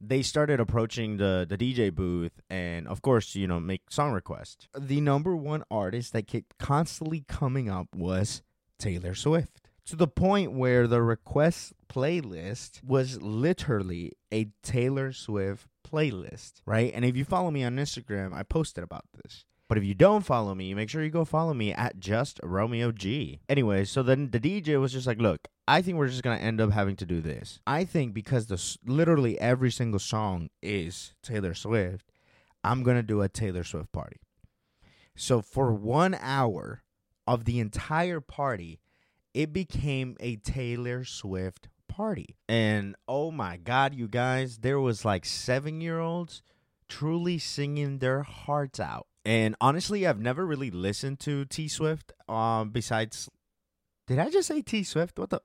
they 0.00 0.22
started 0.22 0.60
approaching 0.60 1.16
the 1.16 1.46
the 1.48 1.56
DJ 1.56 1.94
booth 1.94 2.40
and 2.48 2.86
of 2.86 3.02
course, 3.02 3.34
you 3.34 3.46
know, 3.46 3.60
make 3.60 3.90
song 3.90 4.12
requests. 4.12 4.68
The 4.78 5.00
number 5.00 5.34
one 5.36 5.64
artist 5.70 6.12
that 6.12 6.26
kept 6.26 6.58
constantly 6.58 7.24
coming 7.28 7.68
up 7.68 7.88
was 7.94 8.42
Taylor 8.78 9.14
Swift. 9.14 9.68
To 9.86 9.96
the 9.96 10.06
point 10.06 10.52
where 10.52 10.86
the 10.86 11.00
request 11.00 11.72
playlist 11.88 12.84
was 12.84 13.22
literally 13.22 14.12
a 14.30 14.48
Taylor 14.62 15.12
Swift 15.12 15.66
playlist, 15.82 16.60
right? 16.66 16.92
And 16.94 17.04
if 17.04 17.16
you 17.16 17.24
follow 17.24 17.50
me 17.50 17.64
on 17.64 17.76
Instagram, 17.76 18.34
I 18.34 18.42
posted 18.42 18.84
about 18.84 19.06
this. 19.14 19.46
But 19.68 19.78
if 19.78 19.84
you 19.84 19.94
don't 19.94 20.24
follow 20.24 20.54
me, 20.54 20.72
make 20.72 20.88
sure 20.88 21.02
you 21.02 21.10
go 21.10 21.26
follow 21.26 21.52
me 21.52 21.72
at 21.72 22.00
just 22.00 22.40
Romeo 22.42 22.90
G. 22.90 23.40
Anyway, 23.48 23.84
so 23.84 24.02
then 24.02 24.30
the 24.30 24.40
DJ 24.40 24.80
was 24.80 24.92
just 24.92 25.06
like, 25.06 25.20
look, 25.20 25.46
I 25.66 25.82
think 25.82 25.98
we're 25.98 26.08
just 26.08 26.22
gonna 26.22 26.36
end 26.36 26.60
up 26.60 26.72
having 26.72 26.96
to 26.96 27.06
do 27.06 27.20
this. 27.20 27.60
I 27.66 27.84
think 27.84 28.14
because 28.14 28.46
the 28.46 28.76
literally 28.90 29.38
every 29.38 29.70
single 29.70 30.00
song 30.00 30.48
is 30.62 31.12
Taylor 31.22 31.52
Swift, 31.52 32.10
I'm 32.64 32.82
gonna 32.82 33.02
do 33.02 33.20
a 33.20 33.28
Taylor 33.28 33.64
Swift 33.64 33.92
party. 33.92 34.16
So 35.14 35.42
for 35.42 35.72
one 35.74 36.16
hour 36.18 36.82
of 37.26 37.44
the 37.44 37.60
entire 37.60 38.20
party, 38.20 38.80
it 39.34 39.52
became 39.52 40.16
a 40.20 40.36
Taylor 40.36 41.04
Swift 41.04 41.68
party. 41.88 42.36
And 42.48 42.96
oh 43.06 43.30
my 43.30 43.58
god, 43.58 43.94
you 43.94 44.08
guys, 44.08 44.58
there 44.58 44.80
was 44.80 45.04
like 45.04 45.26
seven 45.26 45.82
year 45.82 46.00
olds 46.00 46.42
truly 46.88 47.36
singing 47.38 47.98
their 47.98 48.22
hearts 48.22 48.80
out. 48.80 49.06
And 49.28 49.56
honestly, 49.60 50.06
I've 50.06 50.18
never 50.18 50.46
really 50.46 50.70
listened 50.70 51.20
to 51.20 51.44
T 51.44 51.68
Swift. 51.68 52.14
Um, 52.30 52.70
besides, 52.70 53.28
did 54.06 54.18
I 54.18 54.30
just 54.30 54.48
say 54.48 54.62
T 54.62 54.82
Swift? 54.82 55.18
What 55.18 55.28
the? 55.28 55.42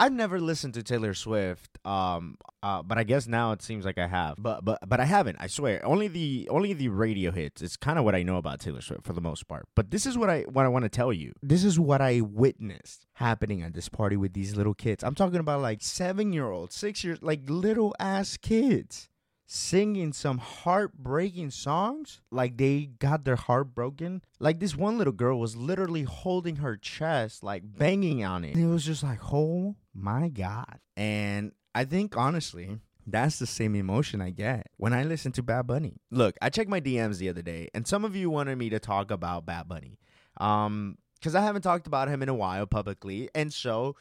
I've 0.00 0.12
never 0.12 0.38
listened 0.38 0.74
to 0.74 0.84
Taylor 0.84 1.14
Swift. 1.14 1.84
Um, 1.84 2.36
uh, 2.62 2.84
but 2.84 2.96
I 2.96 3.02
guess 3.02 3.26
now 3.26 3.50
it 3.50 3.60
seems 3.60 3.84
like 3.84 3.98
I 3.98 4.06
have. 4.06 4.36
But 4.38 4.64
but 4.64 4.88
but 4.88 5.00
I 5.00 5.04
haven't. 5.04 5.38
I 5.40 5.48
swear. 5.48 5.84
Only 5.84 6.06
the 6.06 6.46
only 6.48 6.74
the 6.74 6.90
radio 6.90 7.32
hits. 7.32 7.60
It's 7.60 7.76
kind 7.76 7.98
of 7.98 8.04
what 8.04 8.14
I 8.14 8.22
know 8.22 8.36
about 8.36 8.60
Taylor 8.60 8.82
Swift 8.82 9.04
for 9.04 9.14
the 9.14 9.20
most 9.20 9.48
part. 9.48 9.66
But 9.74 9.90
this 9.90 10.06
is 10.06 10.16
what 10.16 10.30
I 10.30 10.42
what 10.42 10.64
I 10.64 10.68
want 10.68 10.84
to 10.84 10.88
tell 10.88 11.12
you. 11.12 11.32
This 11.42 11.64
is 11.64 11.76
what 11.76 12.00
I 12.00 12.20
witnessed 12.20 13.04
happening 13.14 13.64
at 13.64 13.74
this 13.74 13.88
party 13.88 14.16
with 14.16 14.32
these 14.32 14.54
little 14.54 14.74
kids. 14.74 15.02
I'm 15.02 15.16
talking 15.16 15.40
about 15.40 15.60
like 15.60 15.82
seven 15.82 16.32
year 16.32 16.52
olds, 16.52 16.76
six 16.76 17.02
years, 17.02 17.18
like 17.20 17.40
little 17.50 17.96
ass 17.98 18.36
kids 18.36 19.08
singing 19.50 20.12
some 20.12 20.36
heartbreaking 20.36 21.50
songs 21.50 22.20
like 22.30 22.58
they 22.58 22.84
got 22.98 23.24
their 23.24 23.34
heart 23.34 23.74
broken 23.74 24.22
like 24.38 24.60
this 24.60 24.76
one 24.76 24.98
little 24.98 25.12
girl 25.12 25.40
was 25.40 25.56
literally 25.56 26.02
holding 26.02 26.56
her 26.56 26.76
chest 26.76 27.42
like 27.42 27.62
banging 27.64 28.22
on 28.22 28.44
it 28.44 28.54
and 28.54 28.62
it 28.62 28.68
was 28.68 28.84
just 28.84 29.02
like 29.02 29.18
oh 29.32 29.74
my 29.94 30.28
god 30.28 30.78
and 30.98 31.50
i 31.74 31.82
think 31.82 32.14
honestly 32.14 32.78
that's 33.10 33.38
the 33.38 33.46
same 33.46 33.74
emotion 33.74 34.20
I 34.20 34.28
get 34.28 34.66
when 34.76 34.92
I 34.92 35.02
listen 35.02 35.32
to 35.32 35.42
Bad 35.42 35.66
Bunny. 35.66 35.94
Look, 36.10 36.36
I 36.42 36.50
checked 36.50 36.68
my 36.68 36.78
DMs 36.78 37.16
the 37.16 37.30
other 37.30 37.40
day, 37.40 37.70
and 37.72 37.86
some 37.88 38.04
of 38.04 38.14
you 38.14 38.28
wanted 38.28 38.58
me 38.58 38.68
to 38.68 38.78
talk 38.78 39.10
about 39.10 39.46
Bad 39.46 39.66
Bunny. 39.66 39.98
Um, 40.36 40.98
because 41.18 41.34
I 41.34 41.40
haven't 41.40 41.62
talked 41.62 41.86
about 41.86 42.08
him 42.08 42.22
in 42.22 42.28
a 42.28 42.34
while 42.34 42.66
publicly. 42.66 43.28
And 43.34 43.52
so 43.52 43.96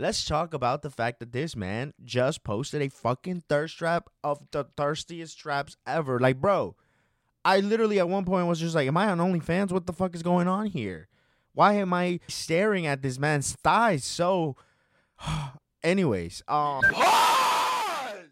let's 0.00 0.24
talk 0.24 0.54
about 0.54 0.80
the 0.80 0.90
fact 0.90 1.20
that 1.20 1.32
this 1.32 1.54
man 1.54 1.92
just 2.04 2.42
posted 2.42 2.80
a 2.80 2.88
fucking 2.88 3.42
thirst 3.48 3.76
trap 3.76 4.08
of 4.24 4.40
the 4.50 4.64
thirstiest 4.76 5.38
traps 5.38 5.76
ever. 5.86 6.18
Like, 6.18 6.40
bro, 6.40 6.74
I 7.44 7.60
literally 7.60 7.98
at 7.98 8.08
one 8.08 8.24
point 8.24 8.46
was 8.46 8.58
just 8.58 8.74
like, 8.74 8.88
Am 8.88 8.96
I 8.96 9.08
on 9.08 9.18
OnlyFans? 9.18 9.70
What 9.70 9.86
the 9.86 9.92
fuck 9.92 10.14
is 10.14 10.22
going 10.22 10.48
on 10.48 10.66
here? 10.66 11.08
Why 11.52 11.74
am 11.74 11.92
I 11.92 12.20
staring 12.28 12.86
at 12.86 13.02
this 13.02 13.18
man's 13.18 13.52
thighs 13.52 14.04
so 14.04 14.56
anyways, 15.82 16.42
um 16.48 16.80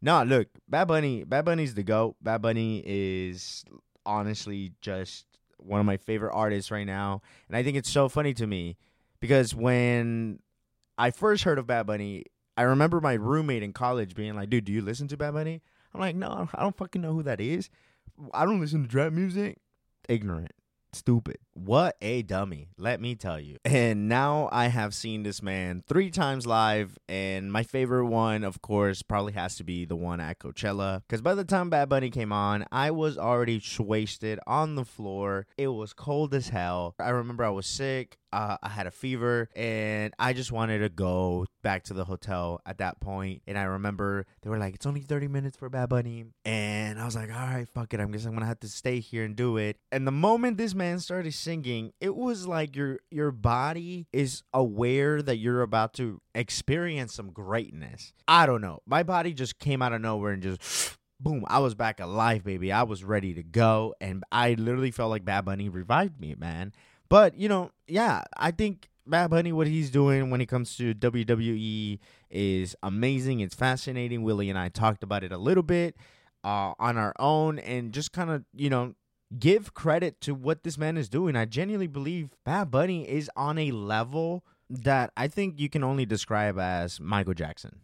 No, 0.01 0.23
look, 0.23 0.49
Bad 0.69 0.89
Bunny, 0.89 1.25
Bad 1.25 1.45
Bunny's 1.45 1.75
the 1.75 1.83
GOAT. 1.83 2.17
Bad 2.23 2.41
Bunny 2.41 2.83
is 2.87 3.65
honestly 4.07 4.73
just 4.81 5.27
one 5.59 5.81
of 5.81 5.87
my 5.87 5.97
favorite 5.99 6.33
artists 6.33 6.71
right 6.71 6.87
now. 6.87 7.21
And 7.49 7.57
I 7.57 7.63
think 7.63 7.77
it's 7.77 7.91
so 7.91 8.09
funny 8.09 8.33
to 8.35 8.47
me 8.47 8.77
because 9.21 9.55
when 9.55 10.39
I 10.99 11.13
first 11.13 11.45
heard 11.45 11.59
of 11.59 11.67
Bad 11.67 11.87
Bunny, 11.87 12.25
I 12.57 12.63
remember 12.63 13.01
my 13.01 13.15
roommate 13.15 13.63
in 13.63 13.73
college 13.73 14.17
being 14.17 14.35
like, 14.35 14.51
dude, 14.51 14.65
do 14.65 14.73
you 14.73 14.83
listen 14.83 15.07
to 15.09 15.17
Bad 15.17 15.33
Bunny? 15.33 15.63
I'm 15.95 16.01
like, 16.01 16.17
no, 16.17 16.49
I 16.53 16.63
don't 16.63 16.77
fucking 16.77 17.01
know 17.01 17.15
who 17.15 17.23
that 17.23 17.41
is. 17.41 17.71
I 18.35 18.45
don't 18.45 18.61
listen 18.61 18.83
to 18.83 18.89
trap 18.89 19.13
music. 19.13 19.59
Ignorant 20.09 20.51
stupid. 20.93 21.39
What 21.55 21.97
a 22.01 22.23
dummy, 22.23 22.69
let 22.77 23.01
me 23.01 23.15
tell 23.15 23.41
you. 23.41 23.57
And 23.65 24.09
now 24.09 24.49
I 24.53 24.67
have 24.69 24.95
seen 24.95 25.23
this 25.23 25.43
man 25.43 25.83
three 25.87 26.11
times 26.11 26.47
live, 26.47 26.99
and 27.09 27.53
my 27.53 27.63
favorite 27.63 28.07
one, 28.07 28.45
of 28.45 28.63
course, 28.63 29.03
probably 29.03 29.33
has 29.35 29.57
to 29.57 29.65
be 29.65 29.85
the 29.85 29.97
one 29.97 30.21
at 30.21 30.39
Coachella. 30.39 31.03
Because 31.07 31.23
by 31.23 31.35
the 31.35 31.45
time 31.45 31.71
Bad 31.71 31.89
Bunny 31.89 32.11
came 32.11 32.33
on, 32.33 32.65
I 32.73 32.91
was 32.91 33.19
already 33.19 33.63
wasted 33.79 34.39
on 34.47 34.75
the 34.75 34.85
floor. 34.85 35.47
It 35.57 35.69
was 35.69 35.93
cold 35.93 36.35
as 36.35 36.49
hell. 36.49 36.95
I 36.99 37.11
remember 37.11 37.45
I 37.45 37.51
was 37.51 37.67
sick. 37.67 38.19
Uh, 38.33 38.57
I 38.63 38.69
had 38.69 38.87
a 38.87 38.91
fever 38.91 39.49
and 39.57 40.15
I 40.19 40.33
just 40.33 40.53
wanted 40.53 40.81
to 40.81 40.89
go 40.89 41.47
back 41.63 41.85
to 41.85 41.95
the 41.95 42.05
hotel 42.05 42.61
at 42.67 42.79
that 42.79 43.01
point. 43.01 43.43
And 43.47 43.59
I 43.59 43.65
remember 43.65 44.27
they 44.43 44.51
were 44.51 44.59
like, 44.59 44.75
it's 44.75 44.87
only 44.87 45.01
30 45.01 45.29
minutes 45.29 45.57
for 45.57 45.69
Bad 45.69 45.89
Bunny. 45.89 46.27
And 46.45 47.01
I 47.01 47.05
was 47.05 47.17
like, 47.17 47.31
all 47.31 47.47
right, 47.47 47.69
fuck 47.69 47.95
it. 47.95 48.01
I 48.01 48.05
guess 48.07 48.25
I'm 48.25 48.33
going 48.33 48.41
to 48.41 48.47
have 48.47 48.61
to 48.61 48.69
stay 48.69 49.01
here 49.01 49.25
and 49.25 49.35
do 49.37 49.57
it. 49.57 49.79
And 49.91 50.07
the 50.07 50.13
moment 50.13 50.59
this 50.59 50.75
man 50.75 51.01
started 51.01 51.35
singing, 51.35 51.93
it 52.01 52.15
was 52.15 52.47
like 52.47 52.77
your, 52.77 52.99
your 53.11 53.31
body 53.31 54.07
is 54.13 54.43
aware 54.53 55.23
that 55.23 55.37
you're 55.37 55.63
about 55.63 55.95
to 55.95 56.21
experience 56.35 57.15
some 57.15 57.31
greatness. 57.31 58.13
I 58.27 58.47
don't 58.47 58.61
know. 58.61 58.81
My 58.87 59.03
body 59.03 59.33
just 59.33 59.59
came 59.59 59.83
out 59.83 59.93
of 59.93 60.01
nowhere 60.01 60.33
and 60.33 60.43
just 60.43 60.97
boom, 61.21 61.45
I 61.49 61.59
was 61.59 61.75
back 61.75 62.01
alive, 62.01 62.45
baby. 62.45 62.71
I 62.73 62.85
was 62.85 63.03
ready 63.05 63.35
to 63.35 63.43
go. 63.43 63.95
And 64.01 64.23
I 64.31 64.55
literally 64.55 64.91
felt 64.91 65.11
like 65.11 65.25
Bad 65.25 65.45
Bunny 65.45 65.69
revived 65.69 66.21
me, 66.21 66.35
man. 66.39 66.73
But 67.09 67.37
you 67.37 67.49
know, 67.49 67.71
yeah, 67.87 68.23
I 68.37 68.51
think 68.51 68.89
Bad 69.07 69.31
Bunny, 69.31 69.53
what 69.53 69.67
he's 69.67 69.91
doing 69.91 70.31
when 70.31 70.41
it 70.41 70.47
comes 70.47 70.77
to 70.77 70.95
WWE 70.95 71.99
is 72.31 72.77
amazing. 72.83 73.41
It's 73.41 73.55
fascinating. 73.55 74.23
Willie 74.23 74.51
and 74.51 74.59
I 74.59 74.69
talked 74.69 75.03
about 75.03 75.25
it 75.25 75.33
a 75.33 75.39
little 75.39 75.63
bit 75.63 75.97
uh, 76.45 76.75
on 76.79 76.99
our 76.99 77.15
own, 77.19 77.59
and 77.59 77.93
just 77.93 78.13
kind 78.13 78.31
of 78.31 78.45
you 78.55 78.71
know 78.71 78.95
give 79.39 79.75
credit 79.75 80.21
to 80.23 80.35
what 80.35 80.63
this 80.63 80.79
man 80.79 80.97
is 80.97 81.09
doing. 81.09 81.37
I 81.37 81.45
genuinely 81.45 81.87
believe 81.87 82.31
Bad 82.45 82.71
Bunny 82.71 83.09
is 83.09 83.31
on 83.37 83.59
a 83.59 83.71
level 83.71 84.45
that 84.71 85.13
I 85.17 85.29
think 85.29 85.59
you 85.59 85.69
can 85.69 85.83
only 85.83 86.07
describe 86.07 86.59
as 86.59 87.01
Michael 87.01 87.35
Jackson. 87.35 87.81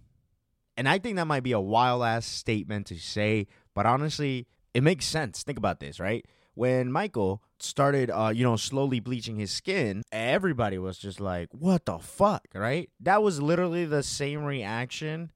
And 0.76 0.88
I 0.88 0.98
think 0.98 1.16
that 1.16 1.26
might 1.26 1.42
be 1.42 1.52
a 1.52 1.60
wild 1.60 2.02
ass 2.02 2.26
statement 2.26 2.86
to 2.88 2.98
say, 2.98 3.46
but 3.74 3.86
honestly, 3.86 4.46
it 4.72 4.82
makes 4.82 5.06
sense. 5.06 5.42
Think 5.42 5.58
about 5.58 5.80
this, 5.80 6.00
right? 6.00 6.26
When 6.54 6.90
Michael 6.90 7.42
started, 7.58 8.10
uh, 8.10 8.32
you 8.34 8.44
know, 8.44 8.56
slowly 8.56 9.00
bleaching 9.00 9.36
his 9.36 9.50
skin, 9.50 10.02
everybody 10.12 10.78
was 10.78 10.98
just 10.98 11.20
like, 11.20 11.48
"What 11.52 11.84
the 11.84 11.98
fuck?" 11.98 12.46
Right? 12.54 12.90
That 13.00 13.22
was 13.22 13.42
literally 13.42 13.84
the 13.84 14.02
same 14.02 14.44
reaction 14.44 15.32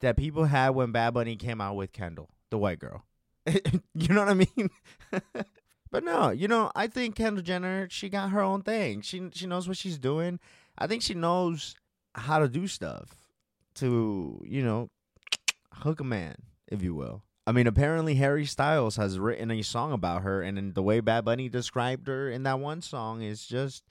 that 0.00 0.16
people 0.16 0.44
had 0.44 0.70
when 0.70 0.92
Bad 0.92 1.14
Bunny 1.14 1.36
came 1.36 1.60
out 1.60 1.76
with 1.76 1.92
Kendall, 1.92 2.30
the 2.50 2.58
white 2.58 2.78
girl. 2.78 3.04
you 3.46 4.08
know 4.08 4.24
what 4.24 4.28
I 4.28 4.34
mean? 4.34 4.70
but 5.90 6.04
no, 6.04 6.30
you 6.30 6.48
know, 6.48 6.70
I 6.74 6.86
think 6.86 7.16
Kendall 7.16 7.42
Jenner, 7.42 7.88
she 7.90 8.08
got 8.08 8.30
her 8.30 8.40
own 8.40 8.62
thing. 8.62 9.00
She 9.00 9.28
she 9.32 9.46
knows 9.46 9.68
what 9.68 9.76
she's 9.76 9.98
doing. 9.98 10.38
I 10.78 10.86
think 10.86 11.02
she 11.02 11.14
knows 11.14 11.74
how 12.14 12.38
to 12.38 12.48
do 12.48 12.66
stuff 12.66 13.28
to, 13.76 14.42
you 14.44 14.62
know, 14.62 14.90
hook 15.72 16.00
a 16.00 16.04
man, 16.04 16.36
if 16.68 16.82
you 16.82 16.94
will. 16.94 17.22
I 17.46 17.52
mean, 17.52 17.66
apparently 17.66 18.16
Harry 18.16 18.44
Styles 18.44 18.96
has 18.96 19.18
written 19.18 19.50
a 19.50 19.62
song 19.62 19.92
about 19.92 20.22
her, 20.22 20.42
and 20.42 20.74
the 20.74 20.82
way 20.82 21.00
Bad 21.00 21.24
Bunny 21.24 21.48
described 21.48 22.08
her 22.08 22.28
in 22.28 22.42
that 22.42 22.58
one 22.58 22.82
song 22.82 23.22
is 23.22 23.46
just 23.46 23.84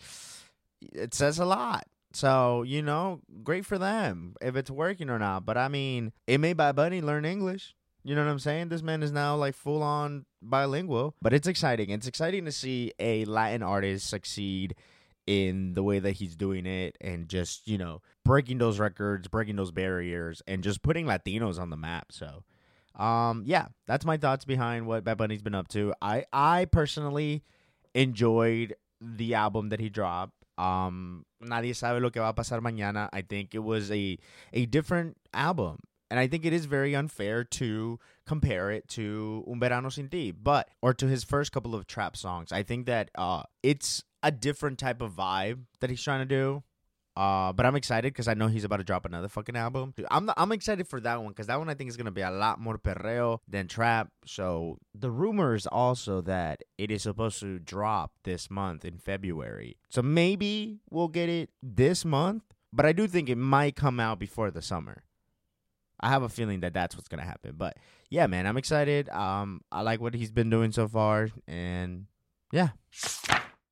it 0.82 1.14
says 1.14 1.40
a 1.40 1.46
lot. 1.46 1.88
So 2.14 2.64
you 2.64 2.82
know, 2.82 3.22
great 3.44 3.66
for 3.66 3.78
them 3.78 4.36
if 4.42 4.56
it's 4.56 4.72
working 4.72 5.10
or 5.10 5.20
not. 5.20 5.46
But 5.46 5.58
I 5.58 5.70
mean, 5.70 6.12
it 6.28 6.40
made 6.40 6.58
Bad 6.58 6.76
Bunny 6.76 7.02
learn 7.02 7.26
English. 7.26 7.76
You 8.04 8.14
know 8.14 8.24
what 8.24 8.32
I'm 8.32 8.40
saying? 8.40 8.70
This 8.70 8.84
man 8.84 9.02
is 9.02 9.12
now 9.12 9.36
like 9.36 9.56
full 9.56 9.82
on 9.82 10.26
bilingual. 10.42 11.16
But 11.22 11.34
it's 11.34 11.48
exciting. 11.48 11.90
It's 11.90 12.08
exciting 12.08 12.46
to 12.46 12.52
see 12.52 12.92
a 13.00 13.26
Latin 13.26 13.64
artist 13.64 14.08
succeed 14.08 14.76
in 15.26 15.74
the 15.74 15.82
way 15.82 15.98
that 15.98 16.12
he's 16.12 16.36
doing 16.36 16.68
it 16.68 16.96
and 17.02 17.28
just, 17.28 17.68
you 17.68 17.80
know, 17.80 18.04
breaking 18.24 18.60
those 18.60 18.80
records, 18.80 19.28
breaking 19.28 19.56
those 19.56 19.72
barriers, 19.72 20.44
and 20.48 20.64
just 20.64 20.84
putting 20.84 21.08
Latinos 21.08 21.60
on 21.60 21.72
the 21.72 21.78
map. 21.78 22.12
So 22.12 22.44
um, 22.98 23.44
yeah, 23.46 23.68
that's 23.88 24.06
my 24.06 24.18
thoughts 24.18 24.46
behind 24.46 24.88
what 24.88 25.04
Bad 25.04 25.18
Bunny's 25.18 25.42
been 25.42 25.56
up 25.56 25.68
to. 25.70 25.94
I 26.02 26.26
I 26.32 26.66
personally 26.66 27.44
enjoyed 27.94 28.76
the 29.02 29.34
album 29.34 29.70
that 29.70 29.80
he 29.80 29.90
dropped. 29.90 30.34
Um, 30.58 31.26
Nadie 31.42 31.76
sabe 31.76 32.02
lo 32.02 32.10
que 32.10 32.22
va 32.22 32.30
a 32.30 32.34
pasar 32.34 32.62
mañana. 32.62 33.10
I 33.12 33.22
think 33.22 33.54
it 33.54 33.60
was 33.64 33.92
a 33.92 34.18
a 34.54 34.66
different 34.66 35.18
album, 35.34 35.80
and 36.10 36.20
I 36.20 36.28
think 36.28 36.46
it 36.46 36.54
is 36.54 36.66
very 36.66 36.96
unfair 36.96 37.44
to 37.44 38.00
compare 38.26 38.72
it 38.72 38.88
to 38.90 39.44
Un 39.50 39.60
Verano 39.60 39.90
Sin 39.90 40.08
Ti, 40.10 40.32
but 40.32 40.70
or 40.82 40.94
to 40.94 41.08
his 41.08 41.24
first 41.24 41.52
couple 41.52 41.76
of 41.76 41.88
trap 41.88 42.16
songs. 42.16 42.52
I 42.52 42.64
think 42.64 42.86
that 42.86 43.12
uh, 43.16 43.44
it's 43.62 44.04
a 44.24 44.32
different 44.32 44.80
type 44.80 45.02
of 45.02 45.14
vibe 45.14 45.66
that 45.82 45.90
he's 45.90 46.02
trying 46.02 46.22
to 46.22 46.26
do. 46.26 46.64
Uh, 47.16 47.54
but 47.54 47.66
I'm 47.66 47.76
excited 47.76 48.12
because 48.12 48.28
I 48.28 48.34
know 48.34 48.48
he's 48.48 48.66
about 48.66 48.78
to 48.78 48.84
drop 48.84 49.06
another 49.06 49.30
fucking 49.30 49.56
album. 49.56 49.94
I'm 50.12 50.30
I'm 50.36 50.52
excited 50.52 50.88
for 50.88 51.00
that 51.00 51.22
one 51.22 51.30
because 51.30 51.48
that 51.48 51.58
one 51.58 51.70
I 51.70 51.74
think 51.74 51.90
is 51.90 51.96
gonna 51.96 52.12
be 52.12 52.22
a 52.22 52.32
lot 52.32 52.60
more 52.60 52.78
perreo 52.78 53.40
than 53.48 53.68
trap. 53.68 54.10
So 54.26 54.80
the 54.94 55.10
rumor 55.10 55.56
is 55.56 55.66
also 55.66 56.20
that 56.22 56.64
it 56.78 56.92
is 56.92 57.04
supposed 57.04 57.40
to 57.40 57.60
drop 57.60 58.12
this 58.24 58.52
month 58.52 58.84
in 58.84 58.98
February. 58.98 59.78
So 59.90 60.02
maybe 60.02 60.80
we'll 60.90 61.08
get 61.08 61.30
it 61.30 61.52
this 61.64 62.04
month, 62.04 62.44
but 62.74 62.86
I 62.86 62.92
do 62.92 63.08
think 63.08 63.30
it 63.30 63.38
might 63.38 63.78
come 63.78 64.00
out 64.00 64.20
before 64.20 64.52
the 64.52 64.62
summer. 64.62 65.04
I 66.02 66.10
have 66.10 66.24
a 66.24 66.30
feeling 66.30 66.60
that 66.60 66.74
that's 66.74 66.98
what's 66.98 67.08
gonna 67.08 67.24
happen. 67.24 67.54
But 67.56 67.78
yeah, 68.10 68.28
man, 68.28 68.46
I'm 68.46 68.58
excited. 68.58 69.08
Um, 69.08 69.62
I 69.72 69.82
like 69.84 70.02
what 70.02 70.14
he's 70.14 70.32
been 70.32 70.50
doing 70.50 70.74
so 70.74 70.90
far, 70.90 71.30
and 71.48 72.08
yeah. 72.52 72.70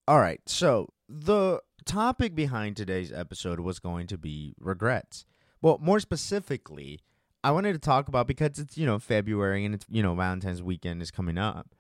All 0.08 0.20
right, 0.20 0.40
so 0.46 0.90
the 1.10 1.60
topic 1.84 2.36
behind 2.36 2.76
today's 2.76 3.12
episode 3.12 3.60
was 3.60 3.80
going 3.80 4.08
to 4.08 4.18
be 4.18 4.56
regrets. 4.60 5.26
Well, 5.62 5.80
more 5.82 6.00
specifically, 6.00 7.00
I 7.44 7.52
wanted 7.52 7.74
to 7.74 7.80
talk 7.80 8.08
about 8.08 8.28
because 8.28 8.60
it's, 8.60 8.78
you 8.78 8.86
know, 8.86 9.00
February 9.00 9.66
and 9.66 9.76
it's, 9.76 9.86
you 9.90 10.04
know, 10.04 10.16
Valentine's 10.16 10.64
weekend 10.64 11.02
is 11.02 11.12
coming 11.12 11.38
up. 11.38 11.76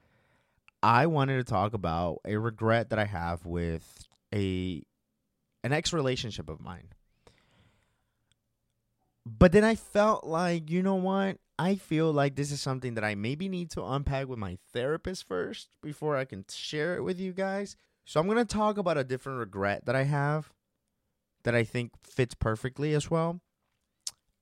I 0.81 1.05
wanted 1.05 1.37
to 1.37 1.43
talk 1.43 1.73
about 1.73 2.19
a 2.25 2.37
regret 2.37 2.89
that 2.89 2.99
I 2.99 3.05
have 3.05 3.45
with 3.45 4.07
a 4.33 4.83
an 5.63 5.71
ex 5.71 5.93
relationship 5.93 6.49
of 6.49 6.59
mine. 6.59 6.89
But 9.25 9.53
then 9.53 9.63
I 9.63 9.75
felt 9.75 10.25
like, 10.25 10.69
you 10.69 10.83
know 10.83 10.95
what? 10.95 11.37
I 11.57 11.75
feel 11.75 12.11
like 12.11 12.35
this 12.35 12.51
is 12.51 12.59
something 12.59 12.95
that 12.95 13.05
I 13.05 13.15
maybe 13.15 13.47
need 13.47 13.71
to 13.71 13.85
unpack 13.85 14.27
with 14.27 14.39
my 14.39 14.57
therapist 14.73 15.25
first 15.25 15.69
before 15.81 16.17
I 16.17 16.25
can 16.25 16.43
share 16.49 16.97
it 16.97 17.03
with 17.03 17.19
you 17.19 17.31
guys. 17.31 17.77
So 18.05 18.19
I'm 18.19 18.27
going 18.27 18.37
to 18.37 18.45
talk 18.45 18.77
about 18.77 18.97
a 18.97 19.03
different 19.03 19.39
regret 19.39 19.85
that 19.85 19.95
I 19.95 20.03
have 20.03 20.51
that 21.43 21.55
I 21.55 21.63
think 21.63 21.91
fits 22.03 22.35
perfectly 22.35 22.93
as 22.93 23.09
well. 23.09 23.41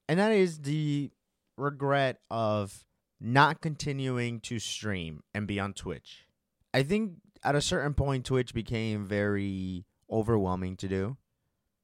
And 0.08 0.20
that 0.20 0.32
is 0.32 0.60
the 0.60 1.12
regret 1.58 2.20
of 2.30 2.86
not 3.20 3.62
continuing 3.62 4.40
to 4.42 4.60
stream 4.60 5.24
and 5.34 5.48
be 5.48 5.60
on 5.60 5.74
Twitch. 5.74 6.26
I 6.74 6.84
think 6.84 7.14
at 7.44 7.56
a 7.56 7.62
certain 7.62 7.94
point 7.94 8.26
Twitch 8.26 8.54
became 8.54 9.06
very 9.06 9.86
overwhelming 10.10 10.76
to 10.78 10.88
do. 10.88 11.18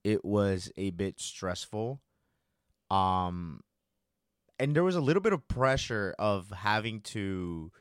It 0.04 0.26
was 0.26 0.72
a 0.78 0.90
bit 0.92 1.20
stressful. 1.20 2.02
Um 2.90 3.62
and 4.60 4.76
there 4.76 4.84
was 4.84 4.96
a 4.96 5.02
little 5.02 5.22
bit 5.22 5.34
of 5.34 5.48
pressure 5.48 6.16
of 6.18 6.50
having 6.50 7.02
to 7.02 7.72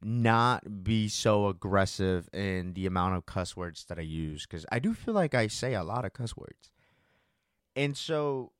not 0.00 0.84
be 0.84 1.08
so 1.08 1.48
aggressive 1.48 2.28
in 2.32 2.74
the 2.74 2.86
amount 2.86 3.16
of 3.16 3.26
cuss 3.26 3.56
words 3.56 3.84
that 3.88 3.98
I 3.98 4.02
use 4.02 4.46
because 4.46 4.64
I 4.70 4.78
do 4.78 4.94
feel 4.94 5.14
like 5.14 5.34
I 5.34 5.48
say 5.48 5.74
a 5.74 5.82
lot 5.82 6.04
of 6.04 6.12
cuss 6.12 6.36
words. 6.36 6.70
And 7.74 7.96
so 7.96 8.52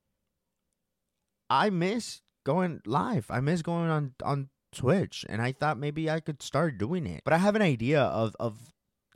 I 1.49 1.71
miss 1.71 2.23
going 2.45 2.81
live. 2.85 3.27
I 3.31 3.41
miss 3.41 3.63
going 3.63 3.89
on 3.89 4.15
on 4.25 4.49
Twitch 4.73 5.25
and 5.29 5.41
I 5.41 5.53
thought 5.53 5.79
maybe 5.79 6.11
I 6.11 6.21
could 6.21 6.43
start 6.43 6.79
doing 6.79 7.07
it. 7.07 7.23
But 7.25 7.33
I 7.33 7.39
have 7.39 7.57
an 7.57 7.63
idea 7.63 8.01
of 8.01 8.35
of 8.41 8.73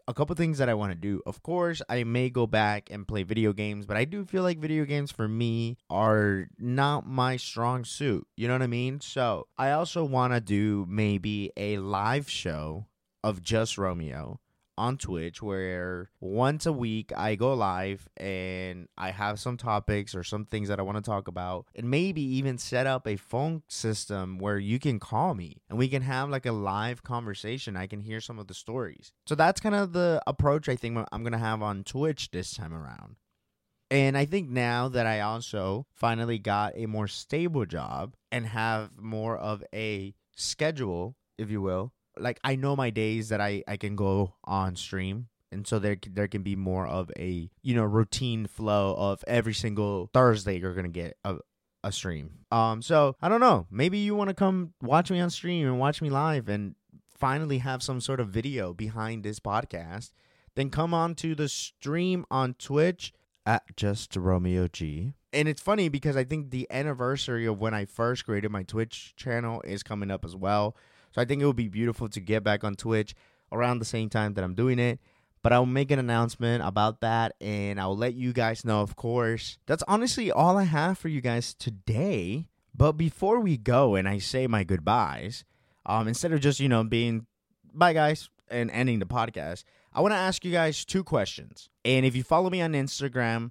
a 0.08 0.14
couple 0.14 0.34
things 0.36 0.58
that 0.58 0.68
I 0.68 0.74
want 0.74 0.92
to 0.92 0.98
do. 0.98 1.22
Of 1.26 1.42
course, 1.42 1.80
I 1.88 2.04
may 2.04 2.30
go 2.30 2.46
back 2.46 2.88
and 2.90 3.06
play 3.06 3.22
video 3.22 3.52
games, 3.52 3.86
but 3.86 3.96
I 3.96 4.04
do 4.04 4.24
feel 4.24 4.42
like 4.42 4.58
video 4.58 4.84
games 4.84 5.10
for 5.10 5.28
me 5.28 5.78
are 5.88 6.48
not 6.58 7.06
my 7.06 7.36
strong 7.36 7.84
suit. 7.84 8.26
You 8.36 8.48
know 8.48 8.54
what 8.54 8.62
I 8.62 8.66
mean? 8.66 9.00
So 9.00 9.46
I 9.56 9.70
also 9.72 10.04
want 10.04 10.32
to 10.32 10.40
do 10.40 10.86
maybe 10.88 11.52
a 11.56 11.78
live 11.78 12.28
show 12.28 12.86
of 13.24 13.42
just 13.42 13.78
Romeo 13.78 14.40
on 14.78 14.96
Twitch 14.96 15.42
where 15.42 16.10
once 16.20 16.66
a 16.66 16.72
week 16.72 17.12
I 17.16 17.34
go 17.34 17.54
live 17.54 18.08
and 18.16 18.88
I 18.96 19.10
have 19.10 19.38
some 19.38 19.56
topics 19.56 20.14
or 20.14 20.24
some 20.24 20.44
things 20.44 20.68
that 20.68 20.78
I 20.78 20.82
want 20.82 20.96
to 20.96 21.02
talk 21.02 21.28
about 21.28 21.66
and 21.74 21.90
maybe 21.90 22.22
even 22.22 22.58
set 22.58 22.86
up 22.86 23.06
a 23.06 23.16
phone 23.16 23.62
system 23.68 24.38
where 24.38 24.58
you 24.58 24.78
can 24.78 24.98
call 24.98 25.34
me 25.34 25.62
and 25.68 25.78
we 25.78 25.88
can 25.88 26.02
have 26.02 26.30
like 26.30 26.46
a 26.46 26.52
live 26.52 27.02
conversation. 27.02 27.76
I 27.76 27.86
can 27.86 28.00
hear 28.00 28.20
some 28.20 28.38
of 28.38 28.46
the 28.46 28.54
stories. 28.54 29.12
So 29.26 29.34
that's 29.34 29.60
kind 29.60 29.74
of 29.74 29.92
the 29.92 30.22
approach 30.26 30.68
I 30.68 30.76
think 30.76 30.98
I'm 31.12 31.22
going 31.22 31.32
to 31.32 31.38
have 31.38 31.62
on 31.62 31.84
Twitch 31.84 32.30
this 32.30 32.54
time 32.54 32.74
around. 32.74 33.16
And 33.90 34.16
I 34.16 34.24
think 34.24 34.48
now 34.48 34.88
that 34.88 35.06
I 35.06 35.20
also 35.20 35.86
finally 35.92 36.38
got 36.38 36.72
a 36.76 36.86
more 36.86 37.06
stable 37.06 37.66
job 37.66 38.14
and 38.30 38.46
have 38.46 38.98
more 38.98 39.36
of 39.36 39.62
a 39.74 40.14
schedule, 40.34 41.14
if 41.36 41.50
you 41.50 41.60
will, 41.60 41.92
like 42.18 42.38
I 42.44 42.56
know 42.56 42.76
my 42.76 42.90
days 42.90 43.28
that 43.30 43.40
I 43.40 43.62
I 43.66 43.76
can 43.76 43.96
go 43.96 44.34
on 44.44 44.76
stream 44.76 45.28
and 45.50 45.66
so 45.66 45.78
there 45.78 45.96
there 46.10 46.28
can 46.28 46.42
be 46.42 46.56
more 46.56 46.86
of 46.86 47.10
a 47.18 47.50
you 47.62 47.74
know 47.74 47.84
routine 47.84 48.46
flow 48.46 48.94
of 48.96 49.22
every 49.26 49.54
single 49.54 50.10
Thursday 50.12 50.58
you're 50.58 50.74
gonna 50.74 50.88
get 50.88 51.16
a 51.24 51.36
a 51.84 51.92
stream. 51.92 52.30
Um, 52.50 52.82
so 52.82 53.16
I 53.20 53.28
don't 53.28 53.40
know. 53.40 53.66
Maybe 53.70 53.98
you 53.98 54.14
want 54.14 54.28
to 54.28 54.34
come 54.34 54.72
watch 54.80 55.10
me 55.10 55.20
on 55.20 55.30
stream 55.30 55.66
and 55.66 55.78
watch 55.78 56.00
me 56.00 56.10
live 56.10 56.48
and 56.48 56.74
finally 57.08 57.58
have 57.58 57.82
some 57.82 58.00
sort 58.00 58.20
of 58.20 58.28
video 58.28 58.72
behind 58.72 59.22
this 59.22 59.40
podcast. 59.40 60.12
Then 60.54 60.70
come 60.70 60.94
on 60.94 61.14
to 61.16 61.34
the 61.34 61.48
stream 61.48 62.24
on 62.30 62.54
Twitch 62.54 63.12
at 63.46 63.76
just 63.76 64.14
Romeo 64.16 64.68
G. 64.68 65.14
And 65.32 65.48
it's 65.48 65.62
funny 65.62 65.88
because 65.88 66.16
I 66.16 66.24
think 66.24 66.50
the 66.50 66.66
anniversary 66.70 67.46
of 67.46 67.58
when 67.58 67.74
I 67.74 67.86
first 67.86 68.26
created 68.26 68.50
my 68.50 68.62
Twitch 68.62 69.14
channel 69.16 69.62
is 69.62 69.82
coming 69.82 70.10
up 70.10 70.24
as 70.24 70.36
well. 70.36 70.76
So 71.12 71.20
I 71.20 71.24
think 71.24 71.42
it 71.42 71.46
would 71.46 71.56
be 71.56 71.68
beautiful 71.68 72.08
to 72.08 72.20
get 72.20 72.42
back 72.42 72.64
on 72.64 72.74
Twitch 72.74 73.14
around 73.50 73.78
the 73.78 73.84
same 73.84 74.08
time 74.08 74.34
that 74.34 74.44
I'm 74.44 74.54
doing 74.54 74.78
it. 74.78 74.98
But 75.42 75.52
I'll 75.52 75.66
make 75.66 75.90
an 75.90 75.98
announcement 75.98 76.62
about 76.64 77.00
that 77.00 77.34
and 77.40 77.80
I'll 77.80 77.96
let 77.96 78.14
you 78.14 78.32
guys 78.32 78.64
know, 78.64 78.80
of 78.80 78.94
course. 78.94 79.58
That's 79.66 79.82
honestly 79.88 80.30
all 80.30 80.56
I 80.56 80.64
have 80.64 80.98
for 80.98 81.08
you 81.08 81.20
guys 81.20 81.52
today. 81.52 82.46
But 82.74 82.92
before 82.92 83.40
we 83.40 83.56
go 83.56 83.96
and 83.96 84.08
I 84.08 84.18
say 84.18 84.46
my 84.46 84.64
goodbyes, 84.64 85.44
um, 85.84 86.06
instead 86.08 86.32
of 86.32 86.40
just, 86.40 86.60
you 86.60 86.68
know, 86.68 86.84
being 86.84 87.26
bye 87.74 87.92
guys 87.92 88.30
and 88.48 88.70
ending 88.70 89.00
the 89.00 89.06
podcast, 89.06 89.64
I 89.92 90.00
want 90.00 90.12
to 90.12 90.18
ask 90.18 90.44
you 90.44 90.52
guys 90.52 90.84
two 90.84 91.04
questions. 91.04 91.68
And 91.84 92.06
if 92.06 92.14
you 92.14 92.22
follow 92.22 92.48
me 92.48 92.62
on 92.62 92.72
Instagram, 92.72 93.50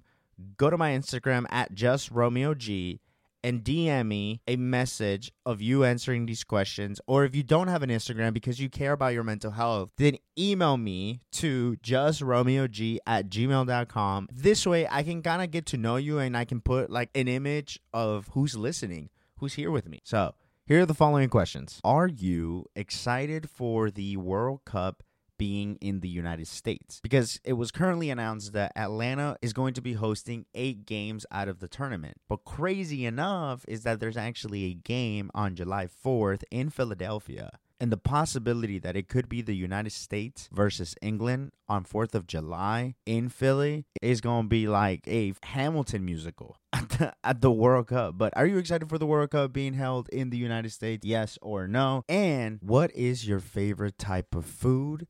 go 0.56 0.70
to 0.70 0.78
my 0.78 0.92
Instagram 0.92 1.44
at 1.50 1.74
just 1.74 2.10
Romeo 2.10 2.54
G 2.54 3.00
and 3.44 3.64
DM 3.64 4.06
me 4.06 4.40
a 4.46 4.56
message 4.56 5.32
of 5.44 5.60
you 5.60 5.84
answering 5.84 6.26
these 6.26 6.44
questions. 6.44 7.00
Or 7.06 7.24
if 7.24 7.34
you 7.34 7.42
don't 7.42 7.68
have 7.68 7.82
an 7.82 7.90
Instagram 7.90 8.32
because 8.32 8.60
you 8.60 8.68
care 8.68 8.92
about 8.92 9.14
your 9.14 9.24
mental 9.24 9.52
health, 9.52 9.90
then 9.96 10.16
email 10.38 10.76
me 10.76 11.20
to 11.32 11.76
justromeog 11.82 12.98
at 13.06 13.28
gmail.com. 13.28 14.28
This 14.32 14.66
way 14.66 14.86
I 14.90 15.02
can 15.02 15.22
kind 15.22 15.42
of 15.42 15.50
get 15.50 15.66
to 15.66 15.76
know 15.76 15.96
you 15.96 16.18
and 16.18 16.36
I 16.36 16.44
can 16.44 16.60
put 16.60 16.90
like 16.90 17.10
an 17.14 17.28
image 17.28 17.80
of 17.92 18.28
who's 18.32 18.56
listening, 18.56 19.10
who's 19.38 19.54
here 19.54 19.70
with 19.70 19.88
me. 19.88 20.00
So 20.04 20.34
here 20.66 20.82
are 20.82 20.86
the 20.86 20.94
following 20.94 21.28
questions 21.28 21.80
Are 21.84 22.06
you 22.08 22.66
excited 22.76 23.50
for 23.50 23.90
the 23.90 24.16
World 24.16 24.64
Cup? 24.64 25.02
Being 25.42 25.76
in 25.80 25.98
the 25.98 26.08
United 26.08 26.46
States 26.46 27.00
because 27.02 27.40
it 27.42 27.54
was 27.54 27.72
currently 27.72 28.10
announced 28.10 28.52
that 28.52 28.70
Atlanta 28.76 29.36
is 29.42 29.52
going 29.52 29.74
to 29.74 29.82
be 29.82 29.94
hosting 29.94 30.46
eight 30.54 30.86
games 30.86 31.26
out 31.32 31.48
of 31.48 31.58
the 31.58 31.66
tournament. 31.66 32.16
But 32.28 32.44
crazy 32.44 33.04
enough 33.04 33.64
is 33.66 33.82
that 33.82 33.98
there's 33.98 34.16
actually 34.16 34.66
a 34.66 34.74
game 34.74 35.32
on 35.34 35.56
July 35.56 35.88
4th 36.06 36.44
in 36.52 36.70
Philadelphia. 36.70 37.50
And 37.80 37.90
the 37.90 37.96
possibility 37.96 38.78
that 38.78 38.94
it 38.94 39.08
could 39.08 39.28
be 39.28 39.42
the 39.42 39.56
United 39.56 39.90
States 39.90 40.48
versus 40.52 40.94
England 41.02 41.50
on 41.68 41.84
4th 41.84 42.14
of 42.14 42.28
July 42.28 42.94
in 43.04 43.28
Philly 43.28 43.84
is 44.00 44.20
going 44.20 44.44
to 44.44 44.48
be 44.48 44.68
like 44.68 45.00
a 45.08 45.34
Hamilton 45.42 46.04
musical 46.04 46.56
at 46.72 46.88
the, 46.90 47.12
at 47.24 47.40
the 47.40 47.50
World 47.50 47.88
Cup. 47.88 48.16
But 48.16 48.32
are 48.36 48.46
you 48.46 48.58
excited 48.58 48.88
for 48.88 48.98
the 48.98 49.06
World 49.06 49.32
Cup 49.32 49.52
being 49.52 49.74
held 49.74 50.08
in 50.10 50.30
the 50.30 50.38
United 50.38 50.70
States? 50.70 51.04
Yes 51.04 51.36
or 51.42 51.66
no? 51.66 52.04
And 52.08 52.60
what 52.62 52.94
is 52.94 53.26
your 53.26 53.40
favorite 53.40 53.98
type 53.98 54.36
of 54.36 54.44
food? 54.44 55.08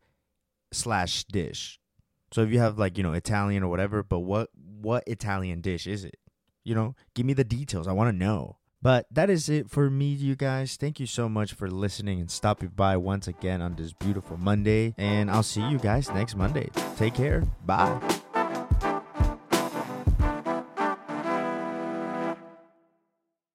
Slash 0.72 1.24
dish. 1.24 1.78
So 2.32 2.42
if 2.42 2.50
you 2.50 2.58
have 2.58 2.78
like 2.78 2.96
you 2.96 3.02
know 3.02 3.12
Italian 3.12 3.62
or 3.62 3.68
whatever, 3.68 4.02
but 4.02 4.20
what 4.20 4.48
what 4.54 5.04
Italian 5.06 5.60
dish 5.60 5.86
is 5.86 6.04
it? 6.04 6.16
You 6.64 6.74
know, 6.74 6.94
give 7.14 7.26
me 7.26 7.34
the 7.34 7.44
details. 7.44 7.88
I 7.88 7.92
want 7.92 8.12
to 8.12 8.16
know. 8.16 8.58
But 8.80 9.06
that 9.12 9.30
is 9.30 9.48
it 9.48 9.70
for 9.70 9.88
me, 9.88 10.06
you 10.06 10.34
guys. 10.34 10.76
Thank 10.76 10.98
you 10.98 11.06
so 11.06 11.28
much 11.28 11.52
for 11.52 11.70
listening 11.70 12.20
and 12.20 12.28
stopping 12.28 12.70
by 12.74 12.96
once 12.96 13.28
again 13.28 13.62
on 13.62 13.76
this 13.76 13.92
beautiful 13.92 14.36
Monday. 14.36 14.94
And 14.98 15.30
I'll 15.30 15.44
see 15.44 15.62
you 15.68 15.78
guys 15.78 16.10
next 16.10 16.34
Monday. 16.34 16.68
Take 16.96 17.14
care. 17.14 17.42
Bye. 17.64 18.21